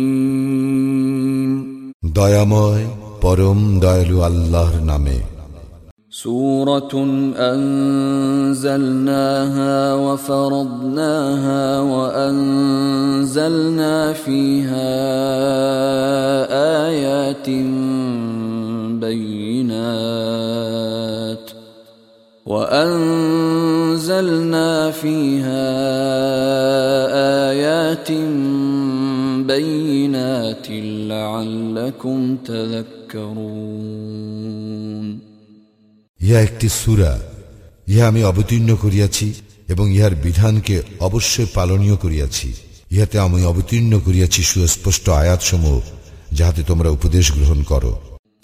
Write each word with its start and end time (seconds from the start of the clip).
দয়াময় 2.03 2.85
পরম 3.23 3.61
দয়ালু 3.85 4.17
আল্লাহর 4.29 4.77
নামে 4.91 5.19
سورة 6.25 6.93
أنزلناها 7.53 8.95
وفرضناها 9.95 11.65
وأنزلنا 11.93 13.17
فيها 14.15 14.93
آيات 16.87 17.49
بينات 19.05 20.47
وأنزلنا 23.62 24.72
فيها 24.92 25.68
آيات 27.50 28.12
بينات 29.48 30.68
لعلكم 31.10 32.38
تذكرون 32.46 34.02
ইহা 36.20 36.40
একটি 36.48 36.68
সুরা 36.80 37.14
ইহা 37.88 38.04
আমি 38.12 38.22
অবতীর্ণ 38.24 38.70
করিয়াছি 38.84 39.28
এবং 39.70 39.86
ইহার 39.96 40.14
বিধানকে 40.26 40.76
অবশ্যই 41.00 41.48
পালনীয় 41.56 41.96
করিয়াছি 42.04 42.50
ইহাতে 42.92 43.18
আমি 43.20 43.40
অবতীর্ণ 43.46 43.94
করিয়াছি 44.00 44.42
সুস্পষ্ট 44.44 45.06
আয়াতসমূহ 45.22 45.78
যাহাতে 46.32 46.62
তোমরা 46.64 46.90
উপদেশ 46.90 47.26
গ্রহণ 47.32 47.60
করো 47.64 47.94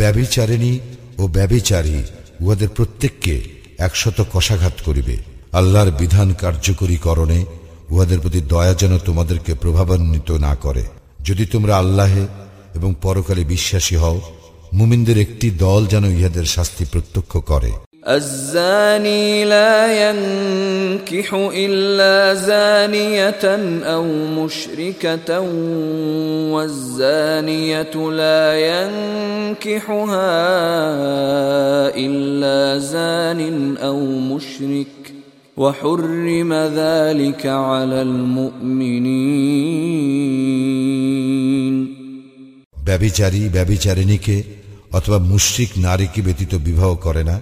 ব্যবিচারিণী 0.00 0.72
ও 1.18 1.22
ব্যবিচারী 1.28 1.98
উহাদের 2.40 2.70
প্রত্যেককে 2.76 3.34
একশত 3.78 4.18
কষাঘাত 4.32 4.76
করিবে 4.86 5.16
আল্লাহর 5.52 5.90
বিধান 6.00 6.28
কার্যকরী 6.34 6.98
করণে 6.98 7.38
উহাদের 7.90 8.18
প্রতি 8.20 8.40
দয়া 8.52 8.74
যেন 8.74 8.92
তোমাদেরকে 8.98 9.52
প্রভাবান্বিত 9.54 10.28
না 10.46 10.52
করে 10.56 10.84
যদি 11.20 11.44
তোমরা 11.46 11.74
আল্লাহে 11.76 12.24
এবং 12.74 12.90
পরকালে 13.02 13.42
বিশ্বাসী 13.44 13.96
হও 13.96 14.18
মুমিনদের 14.72 15.18
একটি 15.18 15.46
দল 15.58 15.82
যেন 15.86 16.04
ইহাদের 16.10 16.46
শাস্তি 16.46 16.84
প্রত্যক্ষ 16.84 17.32
করে 17.42 17.70
الزاني 18.08 19.44
لا 19.44 20.08
ينكح 20.08 21.34
إلا 21.34 22.34
زانية 22.34 23.44
أو 23.84 24.04
مشركة 24.38 25.40
والزانية 26.54 27.94
لا 28.10 28.42
ينكحها 28.70 30.36
إلا 31.96 32.78
زان 32.78 33.76
أو 33.76 34.00
مشرك 34.00 34.86
وحرم 35.56 36.52
ذلك 36.52 37.46
على 37.46 38.02
المؤمنين 38.02 39.56
ব্যবিচারী 42.88 43.42
ব্যবিচারিণীকে 43.56 44.36
অথবা 44.92 45.18
মুশ্রিক 45.32 45.70
নারীকে 45.86 46.20
ব্যতীত 46.22 46.52
বিবাহ 46.66 46.90
করে 47.04 47.22
না 47.30 47.36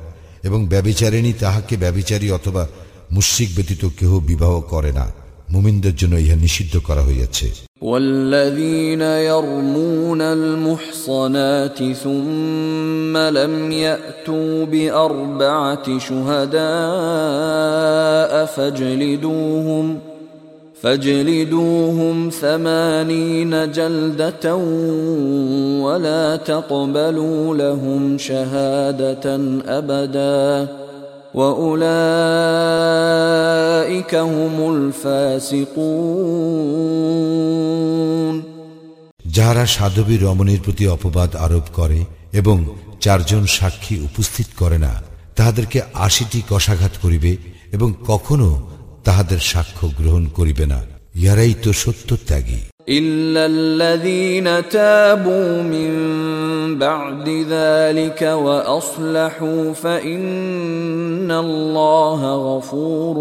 এবং 0.44 0.66
ব্যবিচারিণী 0.66 1.34
তাহাকে 1.41 1.76
ব্যবিচারী 1.76 2.31
অথবা 2.31 2.66
মুশ্রিক 3.12 3.48
ব্যতীত 3.56 3.84
কেহ 3.98 4.20
বিবাহ 4.20 4.62
করে 4.72 4.92
না 4.92 5.06
মুমিনদের 5.50 5.97
জন্য 5.97 6.16
ইহা 6.16 6.37
নিষিদ্ধ 6.37 6.78
করা 6.78 7.03
হইয়াছে 7.03 7.48
والذين 7.82 9.03
يرمون 9.31 10.20
المحصنات 10.38 11.78
ثم 11.94 13.15
لم 13.38 13.54
يأتوا 13.84 14.65
بأربعة 14.65 15.87
شهداء 15.98 16.65
فاجلدوهم 18.47 19.98
فاجلدوهم 20.82 22.31
ثمانين 22.31 23.70
جلدة 23.72 24.56
ولا 25.81 26.37
تقبلوا 26.37 27.54
لهم 27.54 28.19
شهادة 28.19 29.37
أبدا 29.69 30.69
وأولئك 31.34 31.84
هم 34.15 34.56
الفاسقون 34.75 36.04
যাহারা 39.37 39.65
সাধবী 39.66 40.16
রমণীর 40.16 40.60
প্রতি 40.65 40.84
অপবাদ 40.88 41.31
আরোপ 41.37 41.66
করে 41.72 42.00
এবং 42.32 42.56
চারজন 43.00 43.44
সাক্ষী 43.56 43.94
উপস্থিত 44.00 44.48
করে 44.59 44.78
না 44.78 44.92
তাহাদেরকে 45.37 45.78
আশিটি 46.06 46.38
কষাঘাত 46.50 46.94
করিবে 47.03 47.32
এবং 47.72 47.88
কখনো 48.06 48.48
তাহাদের 49.09 49.41
সাক্ষ্য 49.42 49.87
গ্রহণ 49.98 50.25
করিবে 50.28 50.65
না 50.66 50.81
ইহারাই 51.15 51.54
তো 51.65 51.70
সত্য 51.82 52.09
ত্যাগী 52.26 52.62
إلا 52.91 53.47
الذين 53.47 54.62
تابوا 54.70 55.62
من 55.65 55.92
بعد 56.78 57.28
ذلك 57.48 58.22
وأصلحوا 58.22 59.72
فإن 59.75 61.31
الله 61.37 62.20
غفور 62.48 63.16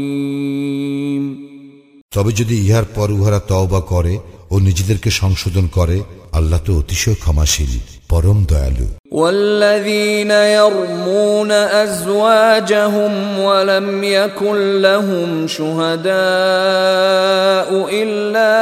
رحيم 0.00 1.24
তবে 2.16 2.30
যদি 2.32 2.54
ইহার 2.60 2.86
পর 2.94 3.08
উহারা 3.10 3.40
তওবা 3.48 3.80
করে 3.82 4.14
ও 4.54 4.54
নিজেদেরকে 4.58 5.10
সংশোধন 5.20 5.66
করে 5.68 5.96
আল্লাহ 6.32 6.60
তো 6.66 6.70
অতিশয় 6.78 7.16
ক্ষমাশীল 7.22 7.72
পরম 8.08 8.38
দয়ালু 8.50 8.88
والذين 9.12 10.30
يرمون 10.30 11.50
أزواجهم 11.84 13.12
ولم 13.40 13.88
يكن 14.04 14.56
لهم 14.82 15.46
شهداء 15.48 16.10
إلا 18.02 18.54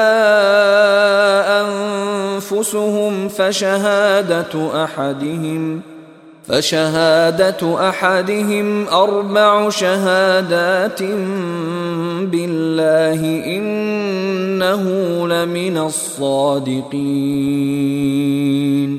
أنفسهم 1.63 3.29
فشهادة 3.29 4.85
أحدهم 4.85 5.63
فشهادة 6.45 7.89
أحدهم 7.89 8.89
أربع 8.89 9.71
شهادات 9.73 11.03
بالله 12.25 13.21
إنه 13.49 14.83
لمن 15.27 15.77
الصادقين 17.29 18.91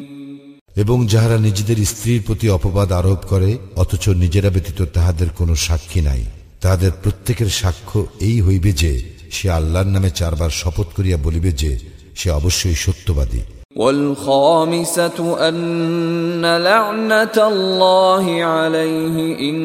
এবং 0.76 0.98
যাহারা 1.06 1.38
নিজেদের 1.38 1.80
স্ত্রীর 1.86 2.22
প্রতি 2.28 2.48
অপবাদ 2.50 2.90
আরোপ 2.92 3.22
করে 3.32 3.50
অথচ 3.76 4.06
নিজেরা 4.16 4.50
ব্যতীত 4.50 4.80
তাহাদের 4.96 5.30
কোনো 5.30 5.54
সাক্ষী 5.66 6.02
নাই 6.02 6.24
তাহাদের 6.62 6.92
প্রত্যেকের 7.04 7.50
সাক্ষ্য 7.62 8.00
এই 8.22 8.38
হইবে 8.42 8.72
যে 8.82 8.92
সে 9.36 9.46
আল্লাহর 9.50 9.90
নামে 9.96 10.10
চারবার 10.20 10.52
শপথ 10.62 10.88
করিয়া 10.98 11.18
বলিবে 11.18 11.52
যে 11.62 11.72
সে 12.16 12.28
অবশ্যই 12.32 12.78
সত্যবাদী 12.86 13.42
والخامسة 13.76 15.48
أن 15.50 16.42
لعنة 16.42 17.38
الله 17.38 18.26
عليه 18.44 19.18
إن 19.50 19.58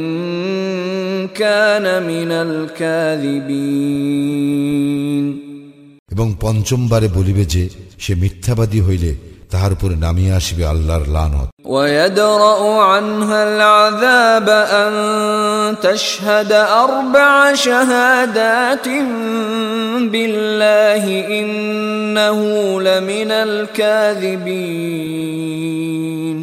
كان 1.28 2.02
من 2.02 2.30
الكاذبين 4.06 5.26
এবং 6.12 6.26
পঞ্চমবারে 6.40 7.08
বলিবে 7.08 7.44
যে 7.54 7.62
সে 7.98 8.12
মিথ্যাবাদী 8.14 8.80
হইলে 8.80 9.10
তাহার 9.50 9.72
উপরে 9.72 9.94
নামিয়া 9.96 10.34
আসিবে 10.36 10.64
আল্লাহর 10.66 11.06
লানত 11.16 11.48
ويدرأ 11.66 12.60
عنها 12.82 13.38
العذاب 13.44 14.48
أن 14.76 14.92
تشهد 15.78 16.52
أربع 16.84 17.54
شهادات 17.56 18.86
بالله 20.12 21.04
إنه 21.30 22.38
لمن 22.80 23.30
الكاذبين 25.14 26.38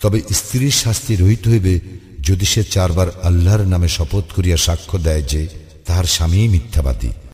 তবে 0.00 0.18
স্ত্রীর 0.32 0.74
শাস্তি 0.82 1.14
রহিত 1.16 1.42
হইবে 1.48 1.74
যদি 2.20 2.44
সে 2.44 2.62
চারবার 2.74 3.08
আল্লাহর 3.22 3.64
নামে 3.72 3.88
শপথ 3.88 4.24
করিয়া 4.36 4.58
সাক্ষ্য 4.66 4.96
দেয় 4.98 5.24
যে 5.32 5.42
তাহার 5.86 6.06
স্বামী 6.06 6.40
মিথ্যাবাদী 6.48 7.10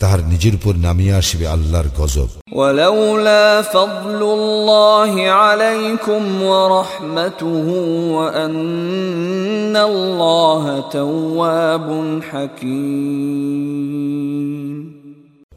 তাহার 0.00 0.20
নিজের 0.28 0.54
উপর 0.54 0.72
নামিয়ে 0.86 1.14
আসবে 1.14 1.44
আল্লাহর 1.46 1.88
গজব 1.98 2.30
ولولا 2.52 3.46
فضل 3.64 4.20
الله 4.32 5.12
عليكم 5.32 6.22
ورحمته 6.44 7.66
وأن 8.10 9.76
الله 9.82 10.64
تواب 10.90 11.88
حكيم 12.30 13.76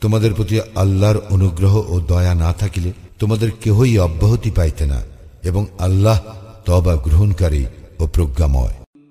তোমাদের 0.04 0.32
প্রতি 0.34 0.56
আল্লাহর 0.76 1.18
অনুগ্রহ 1.30 1.74
ও 1.90 1.96
দয়া 2.08 2.34
না 2.36 2.52
থাকিলে 2.54 2.90
তোমাদের 3.20 3.50
কেহই 3.64 3.94
অব্যাহতি 4.00 4.50
পাইতে 4.52 4.86
না 4.86 5.00
এবং 5.44 5.64
আল্লাহ 5.80 6.18
তবা 6.66 6.94
গ্রহণকারী 7.06 7.64
ও 8.00 8.04
প্রজ্ঞাময় 8.08 8.76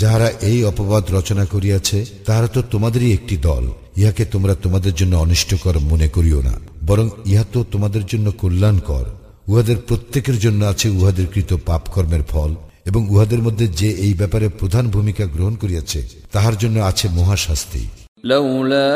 যাহারা 0.00 0.28
এই 0.50 0.58
অপবাদ 0.70 1.04
রচনা 1.16 1.44
করিয়াছে, 1.54 1.98
তাহারা 2.26 2.48
তো 2.56 2.60
তোমাদেরই 2.72 3.10
একটি 3.18 3.36
দল। 3.48 3.64
ইহাকে 4.00 4.24
তোমরা 4.34 4.54
তোমাদের 4.64 4.94
জন্য 5.00 5.14
অনিষ্টকর 5.24 5.76
মনে 5.90 6.08
করিও 6.16 6.40
না, 6.48 6.54
বরং 6.88 7.06
ইহা 7.30 7.44
তো 7.52 7.60
তোমাদের 7.72 8.04
জন্য 8.12 8.26
কল্যাণকর। 8.42 9.06
উহাদের 9.50 9.78
প্রত্যেকের 9.88 10.36
জন্য 10.44 10.60
আছে 10.72 10.86
উহাদের 10.98 11.26
কৃত 11.34 11.50
পাপকর্মের 11.68 12.24
ফল, 12.32 12.50
এবং 12.90 13.00
উহাদের 13.12 13.40
মধ্যে 13.46 13.66
যে 13.80 13.88
এই 14.04 14.14
ব্যাপারে 14.20 14.46
প্রধান 14.60 14.84
ভূমিকা 14.94 15.24
গ্রহণ 15.34 15.54
করিয়াছে, 15.62 16.00
তাহার 16.34 16.54
জন্য 16.62 16.76
আছে 16.90 17.06
মহাশাস্তি। 17.18 17.82
لولا 18.23 18.95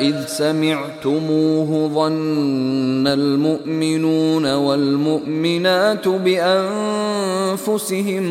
إذ 0.00 0.26
سمعتموه 0.26 1.70
ظن 1.94 3.06
المؤمنون 3.06 4.54
والمؤمنات 4.54 6.08
بأنفسهم 6.08 7.58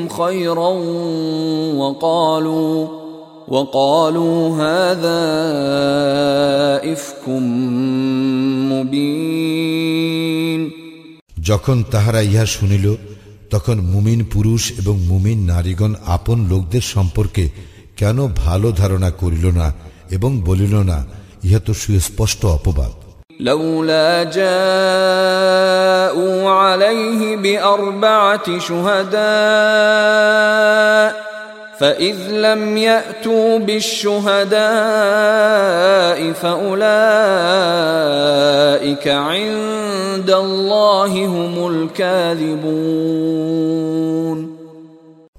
خيرا 0.10 0.70
وقالوا 1.78 2.88
وقالوا 3.48 4.58
هذا 4.58 5.22
إفك 6.94 7.24
مبين 8.72 10.62
যখন 11.50 11.78
তাহারা 11.92 12.22
ইহা 12.22 12.46
শুনিল 12.56 12.86
তখন 13.50 13.78
মুমিন 13.94 14.20
পুরুষ 14.34 14.64
এবং 14.80 14.96
মুমিন 15.12 15.40
নারীগণ 15.52 15.92
আপন 16.16 16.38
লোকদের 16.52 16.82
সম্পর্কে 16.82 17.44
কেন 17.96 18.18
ভালো 18.36 18.68
ধারণা 18.72 19.10
করিল 19.12 19.46
না 19.60 19.68
এবং 20.12 20.32
বলিল 20.42 20.76
না 20.92 21.00
ইহা 21.44 21.60
তো 21.60 21.74
সুস্পষ্ট 21.74 22.42
অপবাদ 22.58 22.94
لولا 23.40 24.24
جاءوا 24.38 25.20
عليه 26.50 27.22
بأربعة 27.38 28.60
شهداء 28.60 29.18
فإذ 31.80 32.32
لم 32.32 32.78
يأتوا 32.78 33.60
بالشهداء 33.60 34.58
فأولئك 36.34 36.88
عند 39.08 40.30
الله 40.30 41.26
هم 41.26 41.68
الكاذبون 41.68 43.28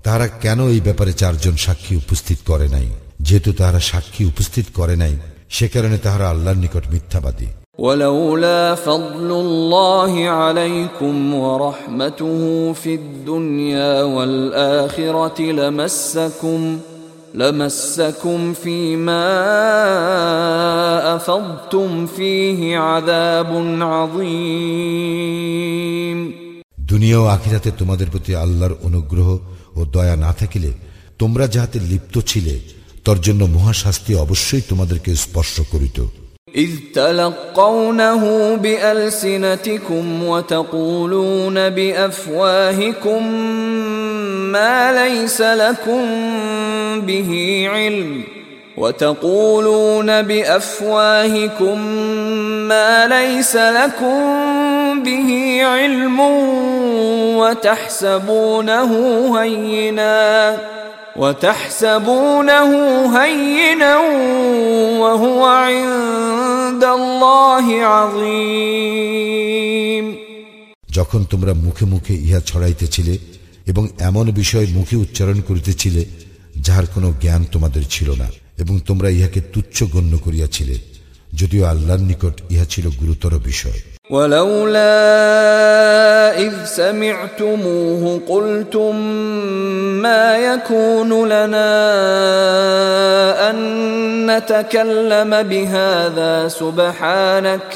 তাহারা 0.03 0.27
কেন 0.43 0.59
এই 0.69 0.81
ব্যাপারে 0.81 1.13
চারজন 1.13 1.55
সাক্ষী 1.57 1.95
উপস্থিত 1.97 2.39
করে 2.47 2.67
নাই 2.69 2.89
যেহেতু 3.21 3.51
তাহারা 3.53 3.81
সাক্ষী 3.91 4.23
উপস্থিত 4.25 4.67
করে 4.75 4.95
নাই 4.97 5.15
সে 5.49 5.67
কারণে 5.69 5.97
তাহারা 5.99 6.27
আল্লাহর 6.29 6.59
নিকট 6.59 6.85
মিথ্যাবাদী 6.93 7.49
ولولا 7.79 8.63
فضل 8.77 9.31
الله 9.37 10.13
عليكم 10.41 11.35
ورحمته 11.37 12.41
في 12.73 12.93
الدنيا 12.95 14.03
والآخرة 14.05 15.39
لمسكم 15.53 16.61
لمسكم 17.35 18.53
فيما 18.55 19.27
أفضتم 21.17 22.07
فيه 22.09 22.79
عذاب 22.79 23.51
عظيم 23.93 25.39
দুনিয়া 26.91 27.19
ও 27.19 27.27
আখিরাতে 27.27 27.71
তোমাদের 27.79 28.09
প্রতি 28.11 28.33
আল্লাহর 28.35 28.75
অনুগ্রহ 28.83 29.29
ও 29.77 29.81
দয়া 29.95 30.17
না 30.17 30.31
থাকিলে 30.33 30.71
তোমরা 31.19 31.45
যাহাতে 31.55 31.79
লিপ্ত 31.91 32.15
ছিলে 32.31 32.55
তর 33.05 33.19
জন্য 33.21 33.43
মহাশাস্তি 33.57 34.13
অবশ্যই 34.25 34.63
তোমাদেরকে 34.71 35.11
স্পর্শ 35.17 35.55
করিত 35.73 35.99
إذ 36.55 36.71
تلقونه 36.95 38.23
بألسنتكم 38.57 40.05
وتقولون 40.25 41.71
بأفواهكم 41.71 43.23
ما 44.53 44.93
ليس 44.93 45.41
لكم 45.41 46.05
به 47.01 47.31
علم 47.69 48.11
وتقولون 48.77 50.23
بأفواهكم 50.23 51.79
ما 52.69 53.07
ليس 53.07 53.57
لكم 53.57 54.19
به 54.97 55.29
علم 55.65 56.19
وتحسبونه 57.39 58.91
هيناً 59.41 60.59
وتحسبونه 61.17 62.71
هينا 63.17 63.95
وهو 65.03 65.41
عند 65.45 66.85
الله 66.91 67.67
عظيم 67.87 69.29
যখন 70.99 71.21
তোমরা 71.25 71.53
মুখে 71.65 71.85
মুখে 71.85 72.15
ইহা 72.27 72.41
ছড়াইতেছিলে 72.41 73.15
এবং 73.67 73.85
এমন 74.01 74.27
বিষয় 74.33 74.67
মুখে 74.75 74.97
উচ্চারণ 74.97 75.39
করিতেছিলে 75.41 76.03
যাহার 76.57 76.87
কোনো 76.95 77.09
জ্ঞান 77.23 77.43
তোমাদের 77.53 77.85
ছিল 77.91 78.09
না 78.15 78.29
এবং 78.59 78.75
তোমরা 78.81 79.09
ইহাকে 79.11 79.41
তুচ্ছ 79.53 79.77
গণ্য 79.95 80.13
করিয়াছিলে 80.19 80.77
যদিও 81.35 81.63
আল্লাহর 81.65 82.03
নিকট 82.11 82.35
ইহা 82.51 82.65
ছিল 82.65 82.85
গুরুতর 83.01 83.33
বিষয় 83.45 83.81
ولولا 84.13 84.99
إذ 86.39 86.55
سمعتموه 86.65 88.21
قلتم 88.29 88.97
ما 90.03 90.37
يكون 90.39 91.29
لنا 91.29 91.73
أن 93.51 93.57
نتكلم 94.31 95.43
بهذا 95.43 96.49
سبحانك 96.49 97.69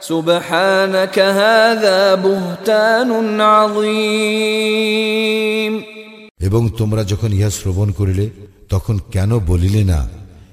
سبحانك 0.00 1.18
هذا 1.18 2.14
بهتان 2.14 3.40
عظيم 3.54 4.94
এবং 6.46 6.62
তোমরা 6.78 7.02
যখন 7.12 7.30
ইহা 7.32 7.50
শ্রবণ 7.58 7.88
করিলে 7.98 8.26
তখন 8.72 8.96
কেন 9.14 9.30
বলিলে 9.50 9.82
না 9.92 10.00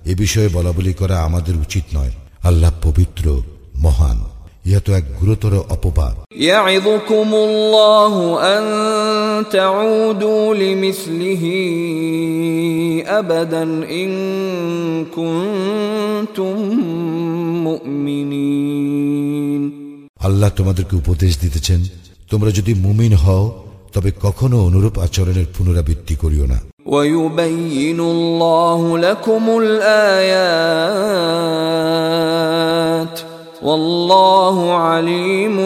এ 0.05 0.13
বিষয়ে 0.15 0.49
বলাবলি 0.49 0.93
করা 0.93 1.15
আমাদের 1.27 1.55
উচিত 1.65 1.85
নয় 1.93 2.13
আল্লাহ 2.43 2.71
পবিত্র 2.81 3.25
মহান 3.75 4.19
ইহা 4.65 4.79
তো 4.85 4.89
এক 4.93 5.05
গুরুতর 5.19 5.53
অপবাদ 5.75 6.15
يعظكم 6.41 7.29
الله 7.41 8.13
أن 8.53 8.63
تعودوا 9.49 10.43
لمثله 10.55 11.43
أبدا 13.11 13.63
إن 13.93 14.09
كنتم 15.07 16.55
مؤمنين 17.67 19.61
আল্লাহ 20.19 20.49
তোমাদেরকে 20.49 20.93
উপদেশ 20.95 21.31
দিতেছেন 21.43 21.79
তোমরা 22.31 22.49
যদি 22.51 22.71
মুমিন 22.85 23.13
হও 23.23 23.43
তবে 23.93 24.09
কখনো 24.21 24.57
অনুরূপ 24.67 24.95
আচরণের 25.05 25.47
পুনরাবৃত্তি 25.55 26.15
করিও 26.23 26.45
না 26.53 26.59
ويبين 26.87 27.99
الله 28.11 28.81
لكم 28.97 29.43
الآيات 32.81 33.15
والله 33.65 34.73
عليم 34.87 35.57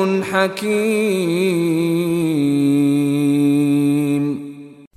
حكيم 3.36 4.24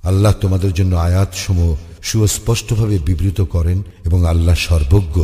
আল্লাহ 0.05 0.33
তোমাদের 0.43 0.71
জন্য 0.73 0.93
আয়াত 1.07 1.31
সমূহ 1.43 1.71
সুস্পষ্টভাবে 2.01 2.97
বিবৃত 3.07 3.39
করেন 3.55 3.79
এবং 4.07 4.19
আল্লাহ 4.25 4.55
সর্বজ্ঞ 4.67 5.15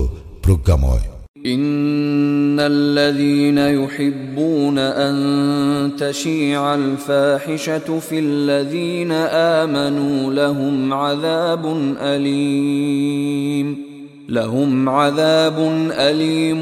প্রজ্ঞাময় 0.44 1.06
ان 1.46 2.60
الذين 2.60 3.58
يحبون 3.58 4.78
ان 5.08 5.16
تشيع 5.98 6.62
الفاحشه 6.76 7.88
في 8.00 8.20
الذين 8.20 9.12
امنوا 9.62 10.34
لهم 10.34 10.94
عذاب 10.94 11.64
اليم 12.14 13.68
لهم 14.30 14.90
عذاب 14.90 15.58
اليم 15.92 16.62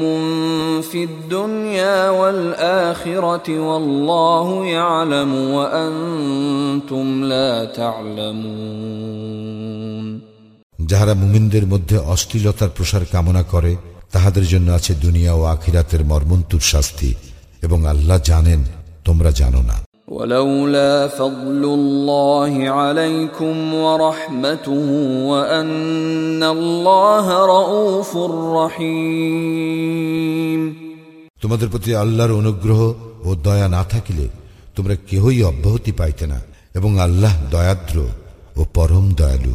في 0.82 1.04
الدنيا 1.04 2.10
والاخره 2.10 3.58
والله 3.60 4.66
يعلم 4.66 5.34
وانتم 5.34 7.24
لا 7.24 7.64
تعلمون 7.64 9.24
যাহারা 10.90 11.14
মুমিনদের 11.14 11.64
মধ্যে 11.66 11.96
অশ্লীলতার 12.14 12.70
প্রসার 12.76 13.04
কামনা 13.12 13.42
করে 13.52 13.72
তাহাদের 14.12 14.44
জন্য 14.48 14.68
আছে 14.70 14.92
দুনিয়া 15.00 15.32
ও 15.32 15.42
আখিরাতের 15.44 16.02
মর্মন্তুর 16.04 16.62
শাস্তি 16.72 17.10
এবং 17.62 17.78
আল্লাহ 17.86 18.18
জানেন 18.24 18.60
তোমরা 19.04 19.30
জানো 19.30 19.60
না 19.62 19.76
ولولا 20.08 21.10
فضل 21.10 21.70
الله 21.70 22.70
عليكم 22.70 23.76
ورحمته 23.76 24.86
وان 25.24 26.46
الله 26.46 27.46
رؤوف 27.46 28.16
رحيم 28.58 30.60
তোমাদের 31.42 31.68
প্রতি 31.68 31.94
আল্লাহর 31.94 32.32
অনুগ্রহ 32.40 32.80
ও 33.24 33.36
দয়া 33.46 33.68
না 33.68 33.84
থাকিলে 33.84 34.28
তোমরা 34.76 34.94
কেহই 35.08 35.42
অব্যাহতি 35.42 35.92
পাইতে 35.92 36.26
না 36.26 36.38
এবং 36.74 36.98
আল্লাহ 36.98 37.34
দয়াদ্র 37.50 37.96
ও 38.56 38.64
পরম 38.74 39.14
দয়ালু 39.20 39.54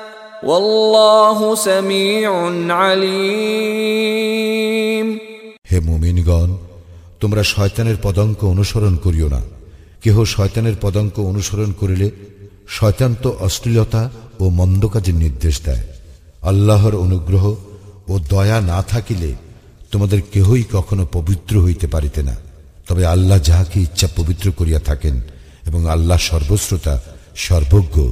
হে 5.71 5.79
মুমিনগণ, 5.79 6.57
তোমরা 7.19 7.43
শয়তানের 7.43 7.95
পদঙ্ক 8.03 8.45
অনুসরণ 8.45 8.95
করিও 8.95 9.29
না। 9.29 9.41
কেহ 10.01 10.23
শয়তানের 10.23 10.73
পদঙ্ক 10.81 11.19
অনুসরণ 11.19 11.71
করিলে 11.71 12.11
শয়তান 12.67 13.15
তো 13.23 13.37
অশ্লীলতা 13.39 14.11
ও 14.39 14.49
মন্দ 14.49 14.87
কাজের 14.87 15.15
নির্দেশ 15.15 15.61
দেয়। 15.61 15.87
আল্লাহর 16.41 16.95
অনুগ্রহ 16.95 17.55
ও 18.07 18.19
দয়া 18.29 18.61
না 18.61 18.81
থাকিলে 18.81 19.33
তোমাদের 19.91 20.21
কেহই 20.33 20.63
কখনো 20.73 21.07
পবিত্র 21.11 21.63
হইতে 21.63 21.87
পারিতে 21.87 22.23
না। 22.23 22.35
তবে 22.87 23.05
আল্লাহ 23.05 23.39
যাহাকে 23.39 23.79
ইচ্ছা 23.79 24.07
পবিত্র 24.15 24.51
করিয়া 24.57 24.79
থাকেন 24.79 25.21
এবং 25.67 25.89
আল্লাহ 25.89 26.17
সর্বশ্রোতা, 26.17 27.01
সর্বজ্ঞ। 27.35 28.11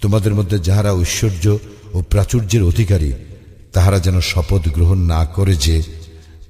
তোমাদের 0.00 0.34
মধ্যে 0.34 0.58
যাহারা 0.58 0.92
ঐশ্বর্য 0.92 1.58
ও 1.94 2.02
প্রাচুর্যের 2.10 2.62
অধিকারী, 2.62 3.12
তাহারা 3.72 3.98
যেন 3.98 4.20
শপথ 4.20 4.68
গ্রহণ 4.68 4.98
না 4.98 5.24
করে 5.24 5.54
যে, 5.54 5.82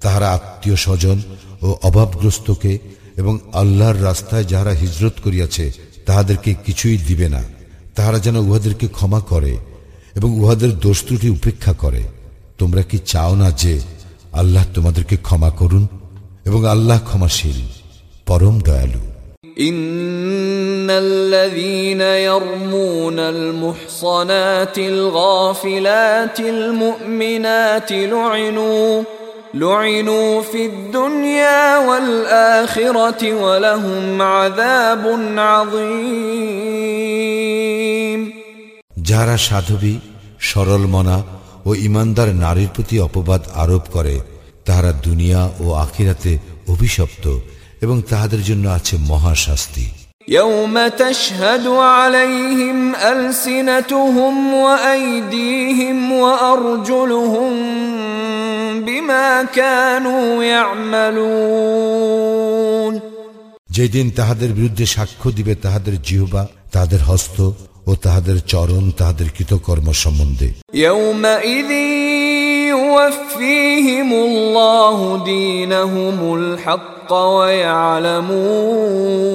তাহারা 0.01 0.33
আত্মীয় 0.33 0.77
স্বজন 0.77 1.23
ও 1.63 1.77
অভাবগ্রস্তকে 1.83 2.79
এবং 3.17 3.39
আল্লাহর 3.53 4.05
রাস্তায় 4.05 4.45
যাহারা 4.45 4.71
হিজরত 4.71 5.13
করিয়াছে, 5.25 5.73
তাহাদেরকে 6.07 6.55
কিছুই 6.55 6.99
দিবে 6.99 7.29
না। 7.29 7.43
তাহারা 7.95 8.19
যেন 8.19 8.37
উহাদেরকে 8.37 8.89
ক্ষমা 8.89 9.21
করে 9.21 9.57
এবং 10.15 10.41
উহাদের 10.41 10.79
দোষ 10.79 11.05
ত্রুটি 11.07 11.29
উপেক্ষা 11.29 11.73
করে। 11.73 12.03
তোমরা 12.59 12.83
কি 12.83 12.99
চাও 12.99 13.35
না 13.35 13.51
যে, 13.51 13.81
আল্লাহ 14.33 14.65
তোমাদেরকে 14.75 15.17
ক্ষমা 15.17 15.51
করুন 15.51 15.87
এবং 16.45 16.67
আল্লাহ 16.67 17.01
ক্ষমাশীল? 17.05 17.84
পরম 18.28 18.58
দয়ালু 18.68 19.02
إن 19.60 20.90
الذين 20.90 22.02
يرمون 22.02 23.20
المحصنات 23.20 24.78
الغافلات 24.78 26.40
المؤمنات 26.40 27.92
لعنوا 27.92 29.04
لعنوا 29.54 30.42
في 30.42 30.66
الدنيا 30.66 31.78
والآخرة 31.80 33.34
ولهم 33.36 34.22
عذاب 34.24 35.04
عظيم 35.38 36.80
যারা 39.10 39.36
সাধবী 39.48 39.96
সরল 40.42 40.84
মনা 40.86 41.18
ও 41.66 41.70
ইমানদার 41.88 42.30
নারীর 42.44 42.70
প্রতি 42.76 42.96
অপবাদ 43.00 43.42
আরোপ 43.64 43.84
করে 43.96 44.16
তাহারা 44.66 44.92
দুনিয়া 45.06 45.42
ও 45.62 45.66
আখিরাতে 45.86 46.32
অভিশপ্ত 46.68 47.26
এবং 47.84 47.98
তাহাদের 48.10 48.42
জন্য 48.50 48.66
আছে 48.78 48.96
মহাশাস্তি 49.10 49.88
يوم 50.32 50.76
تشهد 50.98 51.66
عليهم 51.94 52.78
ألسنتهم 53.06 54.54
وأيديهم 54.56 55.98
وأرجلهم 56.14 57.52
بما 58.80 59.30
كانوا 59.52 60.44
يعملون 61.70 62.94
যেদিন 63.70 64.06
তাহাদের 64.10 64.50
বিরুদ্ধে 64.54 64.86
সাক্ষ্য 64.96 65.28
দিবে 65.38 65.54
তাহাদের 65.56 65.96
জিহবা 66.08 66.44
তাহাদের 66.74 67.02
হস্ত 67.10 67.38
ও 67.88 67.92
তাহাদের 68.06 68.38
চরণ 68.52 68.86
তাহাদের 69.00 69.28
কৃতকর্ম 69.38 69.88
সম্বন্ধে 70.04 70.48
يومئذ 70.86 71.72
يوفيهم 72.74 74.14
الله 74.14 75.24
دينهم 75.26 76.36
الحق 76.36 77.14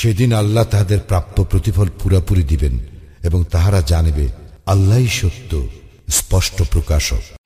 সেদিন 0.00 0.32
আল্লাহ 0.32 0.64
তাহাদের 0.64 1.00
প্রাপ্য 1.10 1.36
প্রতিফল 1.50 1.88
পুরাপুরি 2.00 2.42
দিবেন 2.42 2.74
এবং 3.28 3.40
তাহারা 3.50 3.80
জানিবে 3.92 4.26
আল্লাহই 4.66 5.08
সত্য 5.20 5.52
স্পষ্ট 6.18 6.58
প্রকাশক 6.72 7.22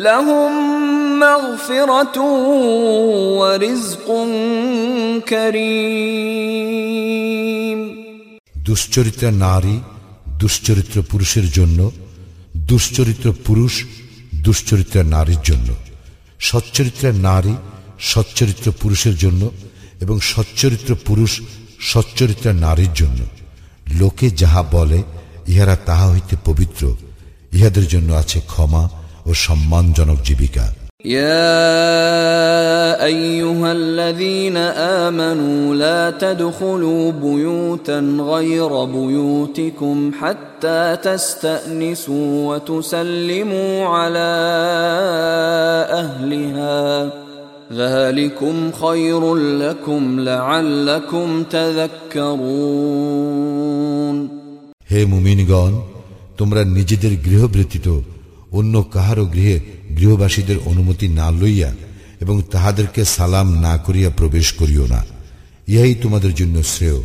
لهم 0.00 0.52
مغفرة 1.20 2.16
ورزق 3.40 4.08
كريم 5.26 7.16
দুশ্চরিত্রা 8.66 9.30
নারী 9.44 9.74
দুশ্চরিত্র 10.40 10.96
পুরুষের 11.02 11.46
জন্য 11.50 11.80
দুশ্চরিত্র 12.66 13.26
পুরুষ 13.46 13.74
দুশ্চরিত্র 14.44 14.96
নারীর 15.06 15.40
জন্য 15.44 15.68
সচ্চরিত্র 16.40 17.04
নারী 17.22 17.54
সচ্চরিত্র 18.02 18.66
পুরুষের 18.72 19.16
জন্য 19.16 19.42
এবং 20.00 20.16
সচ্চরিত্র 20.32 20.90
পুরুষ 21.06 21.32
সচ্চরিত্র 21.90 22.46
নারীর 22.60 22.92
জন্য 22.92 23.20
লোকে 23.90 24.26
যাহা 24.36 24.62
বলে 24.72 24.98
ইহারা 25.48 25.76
তাহা 25.86 26.06
হইতে 26.06 26.34
পবিত্র 26.44 26.82
ইহাদের 27.52 27.86
জন্য 27.88 28.08
আছে 28.14 28.38
ক্ষমা 28.46 28.82
ও 29.28 29.30
সম্মানজনক 29.46 30.18
জীবিকা 30.28 30.66
يا 31.18 33.04
ايها 33.04 33.72
الذين 33.72 34.56
امنوا 35.06 35.74
لا 35.74 36.10
تدخلوا 36.10 37.12
بيوتا 37.12 37.98
غير 38.32 38.84
بيوتكم 38.84 39.96
حتى 40.20 40.96
تستانسوا 41.02 42.54
وتسلموا 42.54 43.86
على 43.86 44.30
اهلها 46.02 47.10
ذلكم 47.72 48.72
خير 48.72 49.34
لكم 49.34 50.20
لعلكم 50.20 51.42
تذكرون 52.76 54.16
হে 54.90 55.00
মুমিনগণ 55.12 55.72
তোমরা 56.38 56.60
নিজেদের 56.76 57.12
গৃহ 57.26 57.42
ব্যতীত 57.54 57.86
অন্য 58.52 58.74
কাহারও 58.92 59.24
গৃহে 59.26 59.56
গৃহবাসীদের 59.96 60.58
অনুমতি 60.66 61.06
না 61.10 61.28
লইয়া 61.40 61.70
এবং 62.20 62.36
তাহাদেরকে 62.50 63.02
সালাম 63.16 63.48
না 63.60 63.74
করিয়া 63.76 64.10
প্রবেশ 64.10 64.46
করিও 64.52 64.84
না 64.86 65.00
ইহাই 65.68 65.94
তোমাদের 65.94 66.32
জন্য 66.34 66.56
শ্রেয় 66.64 67.00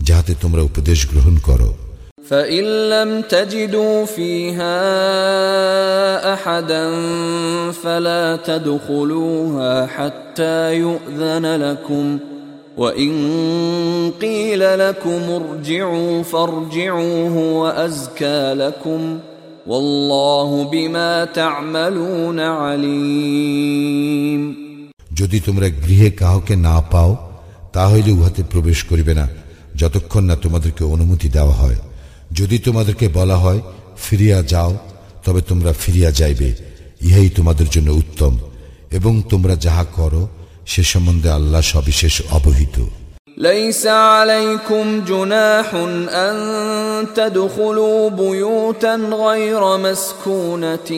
যাহাতে 0.00 0.32
তোমরা 0.40 0.62
উপদেশ 0.62 0.98
গ্রহণ 1.06 1.36
করো 1.48 1.70
فإن 2.30 2.64
لم 2.90 3.10
تجدوا 3.24 4.04
فيها 4.06 4.78
أحدا 6.34 6.84
فلا 7.72 8.36
تدخلوها 8.38 9.86
حتى 9.86 10.74
يؤذن 10.76 11.46
لكم 11.56 12.18
وإن 12.76 13.12
قيل 14.20 14.78
لكم 14.78 15.20
ارجعوا 15.32 16.22
فارجعوا 16.24 17.28
هو 17.28 17.68
أزكى 17.68 18.54
لكم 18.54 19.18
যদি 25.13 25.39
তোমরা 25.39 25.69
গৃহে 25.69 26.11
কাহকে 26.11 26.55
না 26.55 26.81
পাও, 26.81 27.17
তাহলে 27.73 28.11
উহাতে 28.11 28.43
প্রবেশ 28.43 28.83
করিবে 28.83 29.13
না, 29.13 29.29
যতক্ষণ 29.75 30.23
না 30.23 30.35
তোমাদেরকে 30.35 30.83
অনুমতি 30.83 31.29
দেওয়া 31.29 31.53
হয়। 31.53 31.75
যদি 32.31 32.57
তোমাদেরকে 32.57 33.07
বলা 33.07 33.37
হয়, 33.37 33.59
ফিরিয়া 33.97 34.41
যাও, 34.41 34.77
তবে 35.25 35.41
তোমরা 35.41 35.73
ফিরিয়া 35.73 36.11
যাইবে, 36.11 36.55
ইহাই 37.01 37.29
তোমাদের 37.29 37.69
জন্য 37.69 37.91
উত্তম, 37.91 38.37
এবং 38.91 39.21
তোমরা 39.29 39.55
যাহা 39.55 39.83
করো, 39.83 40.29
সে 40.65 40.83
সম্বন্ধে 40.83 41.29
আল্লাহ 41.29 41.61
সবিশেষ 41.61 42.21
অবহিত। 42.31 42.85
ليس 43.38 43.86
عليكم 43.86 45.04
جناح 45.04 45.74
أن 45.74 46.36
تدخلوا 47.14 48.10
بيوتا 48.10 48.94
غير 48.96 49.76
مسكونة 49.78 50.90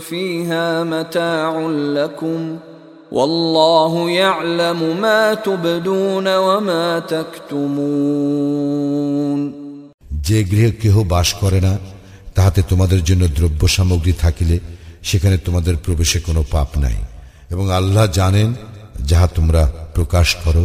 فيها 0.00 0.84
متاع 0.84 1.60
لكم 1.68 2.56
والله 3.12 4.10
يعلم 4.10 5.00
ما 5.00 5.34
تبدون 5.36 6.36
وما 6.36 6.98
تكتمون 7.08 8.60
যে 10.28 10.38
গৃহে 10.50 10.70
কেহ 10.82 10.96
বাস 11.12 11.28
করে 11.42 11.60
না 11.66 11.72
তাহাতে 12.36 12.60
তোমাদের 12.70 13.00
জন্য 13.08 13.22
দ্রব্য 13.36 13.62
সামগ্রী 13.76 14.12
থাকিলে 14.24 14.56
সেখানে 15.02 15.36
তোমাদের 15.46 15.74
প্রবেশে 15.84 16.18
কোনো 16.28 16.42
পাপ 16.54 16.70
নাই 16.84 16.96
এবং 17.50 17.66
আল্লাহ 17.78 18.06
জানেন 18.18 18.48
যাহা 19.10 19.26
তোমরা 19.36 19.62
প্রকাশ 19.96 20.28
করো 20.44 20.64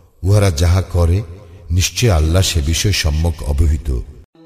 উহারা 0.22 0.50
যাহা 0.56 0.82
করে 0.94 1.22
নিশ্চয় 1.70 2.10
আল্লাহ 2.10 2.42
সে 2.42 2.60
বিষয় 2.70 2.94
সম্যক 3.02 3.36
অবহিত 3.52 3.88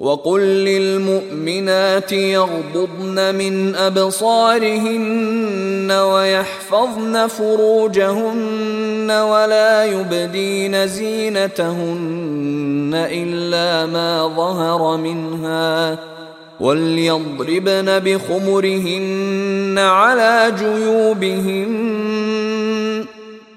وقل 0.01 0.41
للمؤمنات 0.41 2.13
يغضضن 2.13 3.35
من 3.35 3.75
أبصارهن 3.89 5.91
ويحفظن 5.91 7.29
فروجهن 7.29 9.11
ولا 9.11 9.85
يبدين 9.85 10.89
زينتهن 10.89 12.91
إلا 12.95 13.87
ما 13.87 14.29
ظهر 14.37 14.97
منها 14.97 15.99
وليضربن 16.61 17.99
بخمرهن 17.99 19.75
على 19.79 20.53
جيوبهن 20.59 21.71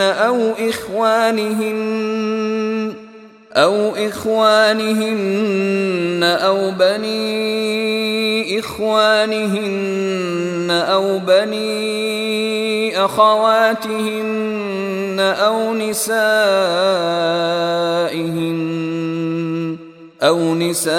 أو 0.00 0.52
إخوانهن 0.68 1.78
أو 3.52 3.96
إخوانهن 3.96 5.40
أو 6.22 6.70
بني 6.70 8.58
إخوانهن 8.58 10.70
أو 10.70 11.18
بني 11.18 13.04
أخواتهن 13.04 15.20
أو 15.20 15.74
نسائهن 15.74 16.18
أو 20.22 20.54
نسائهن 20.54 20.98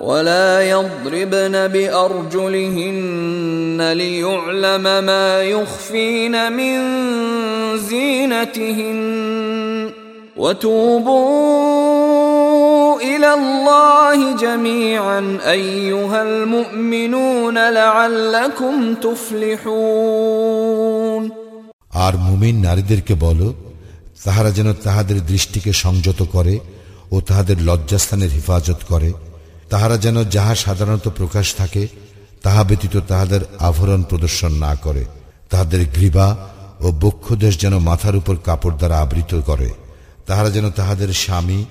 ولا 0.00 0.62
يضربن 0.62 1.68
بأرجلهن 1.68 3.00
ليعلم 3.92 4.82
ما 4.82 5.42
يخفين 5.42 6.52
من 6.52 6.76
زينتهن 7.78 9.00
وتوبوا 11.60 13.00
إلى 13.00 13.34
الله 13.34 14.36
جميعا 14.36 15.38
أيها 15.46 16.22
المؤمنون 16.22 17.58
لعلكم 17.70 18.94
تفلحون 18.96 20.60
আর 22.04 22.14
মুমিন 22.26 22.56
নারীদেরকে 22.66 23.14
বলো 23.26 23.48
তাহারা 24.24 24.50
যেন 24.50 24.68
তাহাদের 24.84 25.18
দৃষ্টিকে 25.30 25.72
সংযত 25.84 26.20
করে 26.34 26.54
ও 27.10 27.16
তাহাদের 27.28 27.58
লজ্জাস্থানের 27.68 28.30
হেফাজত 28.36 28.80
করে 28.90 29.10
তাহারা 29.69 29.97
যেন 29.97 30.23
যাহা 30.29 30.55
সাধারণত 30.55 31.07
প্রকাশ 31.07 31.55
থাকে, 31.55 31.87
তাহা 32.43 32.63
ব্যতীত 32.63 32.97
তাহাদের 33.07 33.41
আভরণ 33.59 34.03
প্রদর্শন 34.03 34.51
না 34.51 34.75
করে। 34.75 35.05
তাহাদের 35.49 35.85
গ্রীবা 35.93 36.37
ও 36.79 36.91
বক্ষদেশ 36.91 37.59
যেন 37.59 37.77
মাথার 37.77 38.15
উপর 38.15 38.35
কাপড় 38.35 38.75
দ্বারা 38.77 38.99
আবৃত 38.99 39.41
করে। 39.45 39.69
তাহারা 40.25 40.49
যেন 40.49 40.69
তাহাদের 40.69 41.13
স্বামী, 41.13 41.65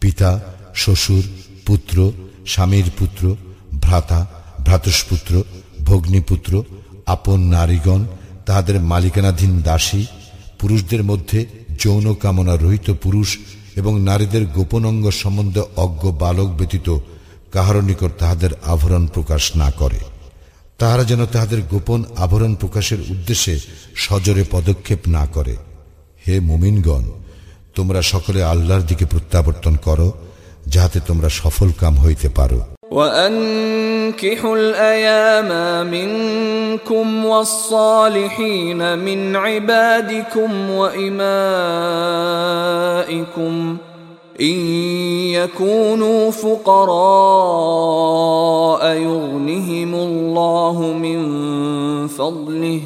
পিতা, 0.00 0.40
শ্বশুর, 0.74 1.22
পুত্র, 1.66 2.12
স্বামীর 2.46 2.90
পুত্র, 2.98 3.36
ভ্রাতা, 3.80 4.26
ভ্রাতুষ্পুত্র, 4.64 5.42
ভগ্নীপুত্র, 5.84 6.64
আপন 7.06 7.40
নারীগণ, 7.40 8.04
তাহাদের 8.46 8.80
মালিকানাধীন 8.80 9.62
দাসী, 9.62 10.06
পুরুষদের 10.58 11.02
মধ্যে 11.04 11.46
যৌন 11.80 12.14
কামনা 12.14 12.56
রহিত 12.56 12.90
পুরুষ 12.90 13.38
এবং 13.76 14.00
নারীদের 14.00 14.46
গোপন 14.46 14.84
অঙ্গ 14.84 15.10
সম্বন্ধে 15.10 15.62
অজ্ঞ 15.76 16.10
বালক 16.10 16.48
ব্যতীত 16.48 16.98
কাহার 17.53 17.77
নিকট 17.83 18.11
তাহাদের 18.17 18.51
আভরণ 18.63 19.03
প্রকাশ 19.07 19.43
না 19.55 19.69
করে 19.71 19.99
তাহারা 20.77 21.03
যেন 21.03 21.21
তাহাদের 21.25 21.61
গোপন 21.71 21.99
আভরণ 22.17 22.53
প্রকাশের 22.55 22.99
উদ্দেশ্যে 23.09 23.55
সজরে 23.95 24.43
পদক্ষেপ 24.51 25.01
না 25.07 25.23
করে 25.25 25.55
হে 26.23 26.35
মুমিনগণ 26.41 27.03
তোমরা 27.75 28.01
সকলে 28.03 28.39
আল্লাহর 28.43 28.87
দিকে 28.87 29.05
প্রত্যাবর্তন 29.05 29.75
করো 29.77 30.07
যাহাতে 30.67 30.99
তোমরা 30.99 31.29
সফল 31.41 31.69
কাম 31.79 31.93
হইতে 31.97 32.29
পারো 32.29 32.59
وأنكحوا 32.91 34.55
الأيام 34.57 35.51
منكم 35.87 37.25
والصالحين 37.25 38.99
من 38.99 39.19
عبادكم 39.37 40.69
وإمائكم 43.09 43.77
إن 44.41 44.59
يكونوا 45.33 46.31
فقراء 46.33 46.91
يغنهم 48.99 49.95
الله 49.97 50.93
من 50.95 51.19
فضله 52.09 52.81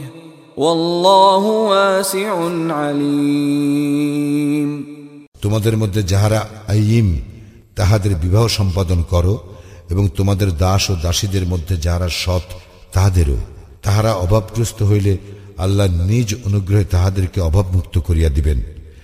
والله 0.57 1.43
واسع 1.71 2.33
عليم 2.71 4.69
তোমাদের 5.43 5.75
মধ্যে 5.77 6.01
যাহারা 6.03 6.39
আইম 6.67 7.07
তাহাদের 7.75 8.13
বিবাহ 8.15 8.43
সম্পাদন 8.57 8.99
করো 9.13 9.35
এবং 9.89 10.03
তোমাদের 10.17 10.49
দাস 10.57 10.83
ও 10.89 10.93
দাসীদের 11.03 11.45
মধ্যে 11.45 11.75
যাহারা 11.77 12.09
সৎ 12.23 12.45
তাহাদেরও 12.93 13.39
তাহারা 13.83 14.11
অভাবগ্রস্ত 14.25 14.79
হইলে 14.81 15.13
আল্লাহ 15.57 15.87
নিজ 16.07 16.29
অনুগ্রহে 16.47 16.85
তাহাদেরকে 16.85 17.39
অভাবমুক্ত 17.41 17.95
করিয়া 18.07 18.29
দিবেন 18.29 18.59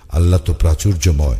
আল্লাহ 0.09 0.39
তো 0.47 0.51
প্রাচুর্যময় 0.63 1.39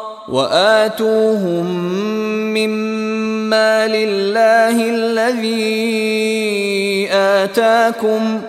وآتوهم 0.27 1.65
مما 2.53 3.87
لله 3.87 4.89
الذي 4.89 5.61
آتاكم 7.11 8.41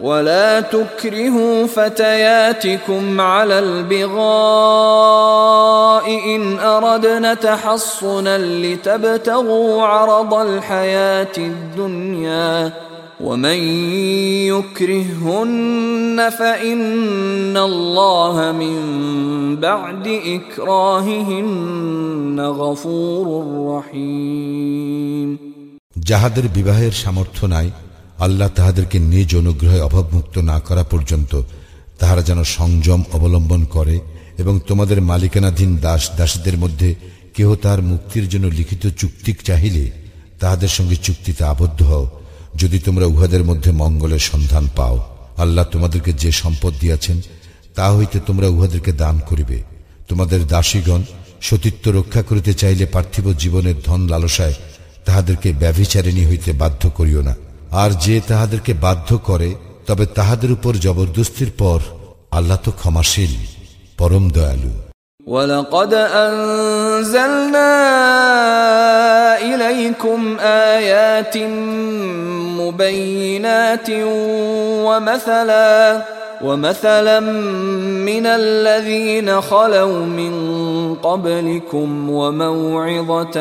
ولا 0.00 0.60
تكرهوا 0.60 1.66
فتياتكم 1.66 3.20
على 3.20 3.58
البغاء 3.58 4.20
إن 6.36 6.58
أردنا 6.58 7.34
تحصنا 7.34 8.38
لتبتغوا 8.38 9.82
عرض 9.82 10.34
الحياة 10.34 11.36
الدنيا 11.38 12.72
ومن 13.19 13.59
يكرههن 14.47 16.29
فان 16.31 17.57
الله 17.59 18.51
من 18.53 18.77
بعد 19.57 20.07
اكراههن 20.29 21.57
غفور 22.53 23.25
رحيم 23.69 25.29
যাহাদের 26.09 26.45
বিবাহের 26.47 26.93
সামর্থ্য 27.03 27.43
নাই 27.47 27.67
আল্লাহ 28.19 28.49
তাহাদেরকে 28.49 28.97
নিজ 29.05 29.29
অনুগ্রহে 29.35 29.79
অভাবমুক্ত 29.81 30.35
না 30.41 30.57
করা 30.59 30.83
পর্যন্ত 30.83 31.31
তাহারা 31.99 32.21
যেন 32.21 32.39
সংযম 32.57 33.01
অবলম্বন 33.13 33.61
করে 33.65 33.95
এবং 34.37 34.53
তোমাদের 34.67 34.97
মালিকানাধীন 35.01 35.71
দাস 35.77 36.03
দাসীদের 36.17 36.57
মধ্যে 36.57 36.89
কেহ 37.35 37.49
তার 37.55 37.79
মুক্তির 37.81 38.25
জন্য 38.29 38.45
লিখিত 38.49 38.83
চুক্তি 38.99 39.31
চাহিলে 39.43 39.85
তাহাদের 40.39 40.71
সঙ্গে 40.77 40.95
চুক্তিতে 40.95 41.43
আবদ্ধ 41.43 41.79
হও 41.83 42.05
যদি 42.59 42.77
তোমরা 42.79 43.05
উহাদের 43.05 43.43
মধ্যে 43.43 43.71
মঙ্গলের 43.81 44.23
সন্ধান 44.23 44.65
পাও 44.77 44.95
আল্লাহ 45.37 45.65
তোমাদেরকে 45.73 46.11
যে 46.13 46.31
সম্পদ 46.41 46.73
দিয়াছেন 46.81 47.17
তা 47.75 47.85
হইতে 47.89 48.17
তোমরা 48.19 48.47
উহাদেরকে 48.47 48.91
দান 49.03 49.15
করিবে 49.29 49.57
তোমাদের 50.09 50.41
দাসীগণ 50.47 51.01
সতীত্ব 51.41 51.85
রক্ষা 51.89 52.21
করিতে 52.21 52.51
চাইলে 52.53 52.85
পার্থিব 52.85 53.25
জীবনের 53.43 53.77
ধন 53.81 54.01
লালসায় 54.07 54.55
তাহাদেরকে 55.05 55.49
ব্যভিচারিণী 55.53 56.23
হইতে 56.25 56.51
বাধ্য 56.53 56.83
করিও 56.89 57.21
না 57.21 57.33
আর 57.75 57.91
যে 58.05 58.15
তাহাদেরকে 58.27 58.73
বাধ্য 58.85 59.09
করে 59.27 59.49
তবে 59.87 60.05
তাহাদের 60.17 60.49
উপর 60.51 60.73
জবরদস্তির 60.77 61.51
পর 61.59 61.79
আল্লাহ 62.31 62.57
তো 62.57 62.71
ক্ষমাশীল 62.73 63.33
পরম 63.97 64.25
দয়ালু 64.31 64.73
ولقد 65.27 65.93
أنزلنا 66.25 67.71
إليكم 69.45 70.19
آيات 70.71 71.35
مبينات 72.69 73.89
ومثلا 74.87 76.01
ومثلا 76.41 77.19
من 78.01 78.25
الذين 78.25 79.41
خلوا 79.41 80.05
من 80.11 80.33
قبلكم 80.97 82.09
وموعظة 82.11 83.37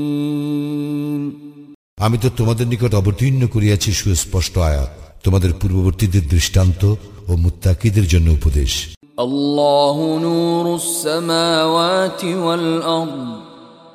للمتقين 0.00 1.22
আমি 2.04 2.16
তো 2.18 2.28
তোমাদের 2.38 2.66
নিকট 2.66 2.92
অবতীর্ণ 2.94 3.42
করিয়াছি 3.54 3.90
সুস্পষ্ট 4.00 4.54
আয়াত 4.68 4.90
তোমাদের 5.24 5.50
পূর্ববর্তীদের 5.60 6.24
দৃষ্টান্ত 6.28 6.82
ও 7.28 7.32
মুত্তাকিদের 7.36 8.06
জন্য 8.12 8.28
উপদেশ 8.30 8.72
الله 9.20 9.96
نور 10.18 10.64
السماوات 10.76 12.20
والأرض 12.36 13.43